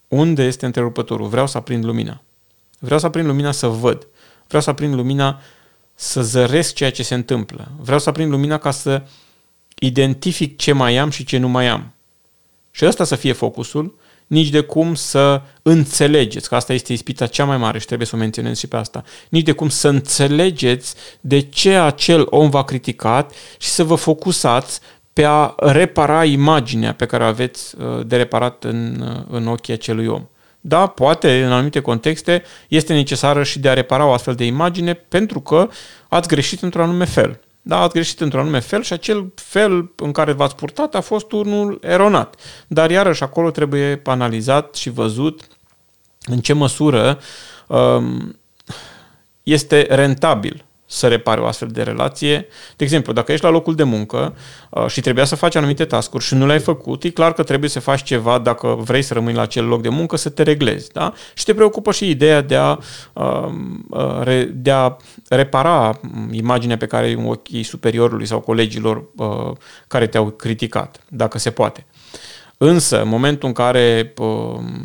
unde 0.07 0.43
este 0.43 0.65
întrerupătorul. 0.65 1.27
Vreau 1.27 1.47
să 1.47 1.57
aprind 1.57 1.85
lumina. 1.85 2.21
Vreau 2.79 2.99
să 2.99 3.05
aprind 3.05 3.27
lumina 3.27 3.51
să 3.51 3.67
văd. 3.67 4.07
Vreau 4.47 4.61
să 4.61 4.69
aprind 4.69 4.93
lumina 4.93 5.41
să 5.99 6.21
zăresc 6.21 6.73
ceea 6.73 6.91
ce 6.91 7.03
se 7.03 7.13
întâmplă. 7.13 7.71
Vreau 7.79 7.99
să 7.99 8.09
aprind 8.09 8.31
lumina 8.31 8.57
ca 8.57 8.71
să 8.71 9.01
identific 9.79 10.57
ce 10.57 10.71
mai 10.71 10.97
am 10.97 11.09
și 11.09 11.25
ce 11.25 11.37
nu 11.37 11.47
mai 11.47 11.67
am. 11.67 11.93
Și 12.71 12.85
ăsta 12.85 13.03
să 13.03 13.15
fie 13.15 13.33
focusul, 13.33 13.95
nici 14.27 14.49
de 14.49 14.61
cum 14.61 14.95
să 14.95 15.41
înțelegeți, 15.61 16.49
că 16.49 16.55
asta 16.55 16.73
este 16.73 16.93
ispita 16.93 17.27
cea 17.27 17.45
mai 17.45 17.57
mare 17.57 17.79
și 17.79 17.85
trebuie 17.85 18.07
să 18.07 18.15
o 18.15 18.19
menționez 18.19 18.57
și 18.57 18.67
pe 18.67 18.75
asta, 18.75 19.03
nici 19.29 19.43
de 19.43 19.51
cum 19.51 19.69
să 19.69 19.87
înțelegeți 19.87 20.95
de 21.21 21.39
ce 21.39 21.75
acel 21.75 22.27
om 22.29 22.49
v-a 22.49 22.63
criticat 22.63 23.33
și 23.57 23.69
să 23.69 23.83
vă 23.83 23.95
focusați 23.95 24.79
pe 25.13 25.23
a 25.23 25.53
repara 25.57 26.25
imaginea 26.25 26.93
pe 26.93 27.05
care 27.05 27.23
o 27.23 27.27
aveți 27.27 27.75
uh, 27.77 28.05
de 28.05 28.15
reparat 28.15 28.63
în, 28.63 29.01
uh, 29.01 29.23
în 29.29 29.47
ochii 29.47 29.73
acelui 29.73 30.07
om. 30.07 30.27
Da, 30.61 30.87
poate, 30.87 31.43
în 31.43 31.51
anumite 31.51 31.79
contexte, 31.81 32.43
este 32.67 32.93
necesară 32.93 33.43
și 33.43 33.59
de 33.59 33.69
a 33.69 33.73
repara 33.73 34.05
o 34.05 34.11
astfel 34.11 34.35
de 34.35 34.45
imagine 34.45 34.93
pentru 34.93 35.39
că 35.39 35.69
ați 36.07 36.27
greșit 36.27 36.61
într-un 36.61 36.83
anume 36.83 37.05
fel. 37.05 37.39
Da, 37.61 37.81
ați 37.81 37.93
greșit 37.93 38.19
într-un 38.19 38.41
anume 38.41 38.59
fel 38.59 38.83
și 38.83 38.93
acel 38.93 39.31
fel 39.35 39.91
în 39.95 40.11
care 40.11 40.31
v-ați 40.31 40.55
purtat 40.55 40.95
a 40.95 41.01
fost 41.01 41.31
unul 41.31 41.79
eronat. 41.81 42.35
Dar 42.67 42.89
iarăși 42.89 43.23
acolo 43.23 43.51
trebuie 43.51 44.01
analizat 44.03 44.75
și 44.75 44.89
văzut 44.89 45.47
în 46.25 46.39
ce 46.39 46.53
măsură 46.53 47.19
um, 47.67 48.39
este 49.43 49.87
rentabil 49.89 50.66
să 50.87 51.07
repare 51.07 51.41
o 51.41 51.45
astfel 51.45 51.67
de 51.67 51.83
relație. 51.83 52.47
De 52.75 52.83
exemplu, 52.83 53.13
dacă 53.13 53.31
ești 53.31 53.45
la 53.45 53.51
locul 53.51 53.75
de 53.75 53.83
muncă 53.83 54.35
uh, 54.69 54.87
și 54.87 55.01
trebuia 55.01 55.25
să 55.25 55.35
faci 55.35 55.55
anumite 55.55 55.85
tascuri 55.85 56.23
și 56.23 56.33
nu 56.33 56.45
le-ai 56.45 56.59
făcut, 56.59 57.03
e 57.03 57.09
clar 57.09 57.33
că 57.33 57.43
trebuie 57.43 57.69
să 57.69 57.79
faci 57.79 58.03
ceva 58.03 58.39
dacă 58.39 58.77
vrei 58.79 59.01
să 59.01 59.13
rămâi 59.13 59.33
la 59.33 59.41
acel 59.41 59.65
loc 59.65 59.81
de 59.81 59.89
muncă, 59.89 60.15
să 60.15 60.29
te 60.29 60.43
reglezi. 60.43 60.91
Da? 60.91 61.13
Și 61.33 61.45
te 61.45 61.53
preocupă 61.53 61.91
și 61.91 62.09
ideea 62.09 62.41
de 62.41 62.55
a, 62.55 62.77
um, 63.13 63.85
uh, 63.89 64.47
de 64.53 64.71
a 64.71 64.95
repara 65.29 65.99
imaginea 66.31 66.77
pe 66.77 66.85
care 66.85 67.05
ai 67.05 67.13
în 67.13 67.25
ochii 67.25 67.63
superiorului 67.63 68.25
sau 68.25 68.39
colegilor 68.39 69.03
uh, 69.15 69.51
care 69.87 70.07
te-au 70.07 70.29
criticat, 70.29 71.03
dacă 71.09 71.37
se 71.37 71.51
poate. 71.51 71.85
Însă, 72.57 73.01
în 73.01 73.07
momentul 73.07 73.47
în 73.47 73.53
care 73.53 74.13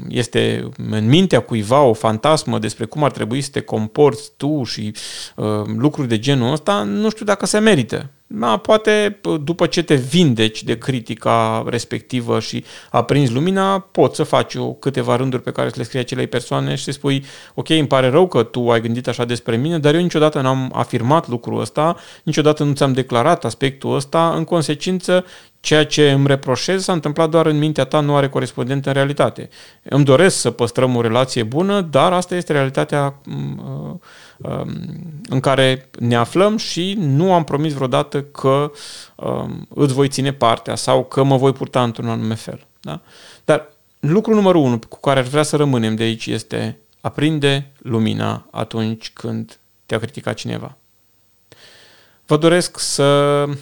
este 0.09 0.69
în 0.91 1.09
mintea 1.09 1.41
cuiva 1.41 1.83
o 1.83 1.93
fantasmă 1.93 2.59
despre 2.59 2.85
cum 2.85 3.05
ar 3.05 3.11
trebui 3.11 3.41
să 3.41 3.51
te 3.53 3.61
comporți 3.61 4.31
tu 4.37 4.63
și 4.65 4.95
uh, 5.37 5.47
lucruri 5.77 6.09
de 6.09 6.19
genul 6.19 6.53
ăsta, 6.53 6.83
nu 6.83 7.11
știu 7.11 7.25
dacă 7.25 7.47
se 7.47 7.59
merită. 7.59 8.11
Da, 8.35 8.57
poate 8.57 9.21
după 9.45 9.67
ce 9.67 9.83
te 9.83 9.95
vindeci 9.95 10.63
de 10.63 10.79
critica 10.79 11.65
respectivă 11.69 12.41
și 12.41 12.65
aprinzi 12.91 13.33
lumina, 13.33 13.79
poți 13.79 14.17
să 14.17 14.23
faci 14.23 14.55
o, 14.55 14.73
câteva 14.73 15.17
rânduri 15.17 15.43
pe 15.43 15.53
care 15.53 15.69
să 15.69 15.75
le 15.77 15.83
scrii 15.83 16.01
acelei 16.01 16.27
persoane 16.27 16.75
și 16.75 16.85
să 16.85 16.91
spui, 16.91 17.25
ok, 17.55 17.69
îmi 17.69 17.87
pare 17.87 18.09
rău 18.09 18.29
că 18.29 18.43
tu 18.43 18.71
ai 18.71 18.81
gândit 18.81 19.09
așa 19.09 19.25
despre 19.25 19.57
mine, 19.57 19.79
dar 19.79 19.95
eu 19.95 20.01
niciodată 20.01 20.41
n-am 20.41 20.71
afirmat 20.75 21.29
lucrul 21.29 21.61
ăsta, 21.61 21.97
niciodată 22.23 22.65
nu 22.65 22.73
ți-am 22.73 22.93
declarat 22.93 23.45
aspectul 23.45 23.95
ăsta, 23.95 24.35
în 24.37 24.45
consecință 24.45 25.25
ceea 25.63 25.87
ce 25.87 26.11
îmi 26.11 26.27
reproșez 26.27 26.83
s-a 26.83 26.93
întâmplat 26.93 27.31
doar 27.31 27.47
în 27.47 27.59
mintea 27.59 27.85
ta, 27.85 28.01
nu 28.01 28.17
are 28.17 28.29
corespondent 28.29 28.87
în 28.87 28.93
realitate. 28.93 29.49
Îmi 29.83 30.05
doresc 30.05 30.37
să 30.37 30.51
păstrăm 30.51 30.97
o 30.97 31.01
relație 31.01 31.43
bună, 31.43 31.81
dar 31.81 32.13
asta 32.13 32.35
este 32.35 32.53
realitatea 32.53 33.15
uh, 33.27 33.95
um, 34.37 34.71
în 35.29 35.41
care 35.41 35.91
ne 35.99 36.15
aflăm 36.15 36.57
și 36.57 36.97
nu 36.99 37.33
am 37.33 37.45
promis 37.45 37.73
vreodată 37.73 38.23
că 38.23 38.73
um, 39.17 39.67
îți 39.75 39.93
voi 39.93 40.09
ține 40.09 40.33
partea 40.33 40.75
sau 40.75 41.05
că 41.05 41.23
mă 41.23 41.37
voi 41.37 41.53
purta 41.53 41.83
într-un 41.83 42.09
anume 42.09 42.35
fel. 42.35 42.67
Da? 42.81 43.01
Dar 43.45 43.69
lucrul 44.01 44.35
numărul 44.35 44.63
unu 44.63 44.79
cu 44.89 45.01
care 45.01 45.21
aș 45.21 45.29
vrea 45.29 45.43
să 45.43 45.57
rămânem 45.57 45.95
de 45.95 46.03
aici 46.03 46.27
este 46.27 46.79
aprinde 47.01 47.73
lumina 47.79 48.47
atunci 48.51 49.11
când 49.13 49.59
te-a 49.87 49.99
criticat 49.99 50.35
cineva. 50.35 50.77
Vă 52.33 52.39
doresc 52.39 52.79
să 52.79 53.03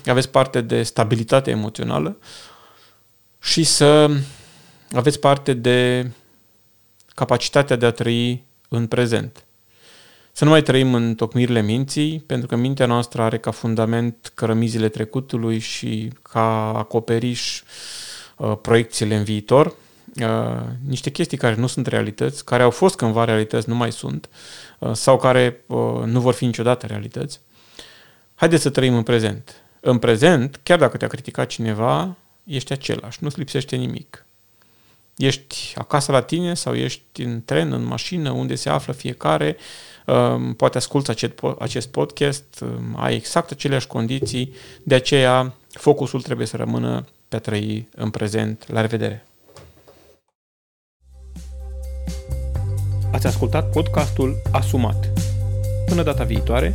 aveți 0.06 0.28
parte 0.28 0.60
de 0.60 0.82
stabilitate 0.82 1.50
emoțională 1.50 2.16
și 3.40 3.64
să 3.64 4.10
aveți 4.92 5.20
parte 5.20 5.52
de 5.52 6.10
capacitatea 7.14 7.76
de 7.76 7.86
a 7.86 7.90
trăi 7.90 8.44
în 8.68 8.86
prezent. 8.86 9.44
Să 10.32 10.44
nu 10.44 10.50
mai 10.50 10.62
trăim 10.62 10.94
în 10.94 11.14
tocmirile 11.14 11.62
minții, 11.62 12.20
pentru 12.26 12.46
că 12.46 12.56
mintea 12.56 12.86
noastră 12.86 13.22
are 13.22 13.38
ca 13.38 13.50
fundament 13.50 14.32
cărămizile 14.34 14.88
trecutului 14.88 15.58
și 15.58 16.12
ca 16.22 16.72
acoperiș 16.76 17.62
uh, 18.36 18.56
proiecțiile 18.62 19.16
în 19.16 19.24
viitor, 19.24 19.66
uh, 19.66 20.60
niște 20.86 21.10
chestii 21.10 21.38
care 21.38 21.54
nu 21.54 21.66
sunt 21.66 21.86
realități, 21.86 22.44
care 22.44 22.62
au 22.62 22.70
fost 22.70 22.96
cândva 22.96 23.24
realități, 23.24 23.68
nu 23.68 23.74
mai 23.74 23.92
sunt, 23.92 24.28
uh, 24.78 24.92
sau 24.92 25.18
care 25.18 25.64
nu 26.04 26.20
vor 26.20 26.34
fi 26.34 26.44
niciodată 26.44 26.86
realități. 26.86 27.40
Haideți 28.40 28.62
să 28.62 28.70
trăim 28.70 28.96
în 28.96 29.02
prezent. 29.02 29.62
În 29.80 29.98
prezent, 29.98 30.60
chiar 30.62 30.78
dacă 30.78 30.96
te-a 30.96 31.08
criticat 31.08 31.46
cineva, 31.46 32.16
ești 32.44 32.72
același, 32.72 33.18
nu-ți 33.20 33.38
lipsește 33.38 33.76
nimic. 33.76 34.26
Ești 35.16 35.56
acasă 35.76 36.12
la 36.12 36.22
tine 36.22 36.54
sau 36.54 36.74
ești 36.74 37.22
în 37.22 37.42
tren, 37.44 37.72
în 37.72 37.84
mașină, 37.84 38.30
unde 38.30 38.54
se 38.54 38.68
află 38.68 38.92
fiecare, 38.92 39.56
um, 40.06 40.54
poate 40.54 40.76
asculți 40.76 41.10
acest 41.58 41.88
podcast, 41.88 42.44
um, 42.60 42.96
ai 42.96 43.14
exact 43.14 43.50
aceleași 43.50 43.86
condiții, 43.86 44.52
de 44.82 44.94
aceea 44.94 45.54
focusul 45.70 46.22
trebuie 46.22 46.46
să 46.46 46.56
rămână 46.56 47.04
pe 47.28 47.36
a 47.36 47.38
trăi 47.38 47.88
în 47.96 48.10
prezent. 48.10 48.72
La 48.72 48.80
revedere! 48.80 49.26
Ați 53.12 53.26
ascultat 53.26 53.70
podcastul 53.70 54.42
Asumat. 54.52 55.08
Până 55.86 56.02
data 56.02 56.24
viitoare, 56.24 56.74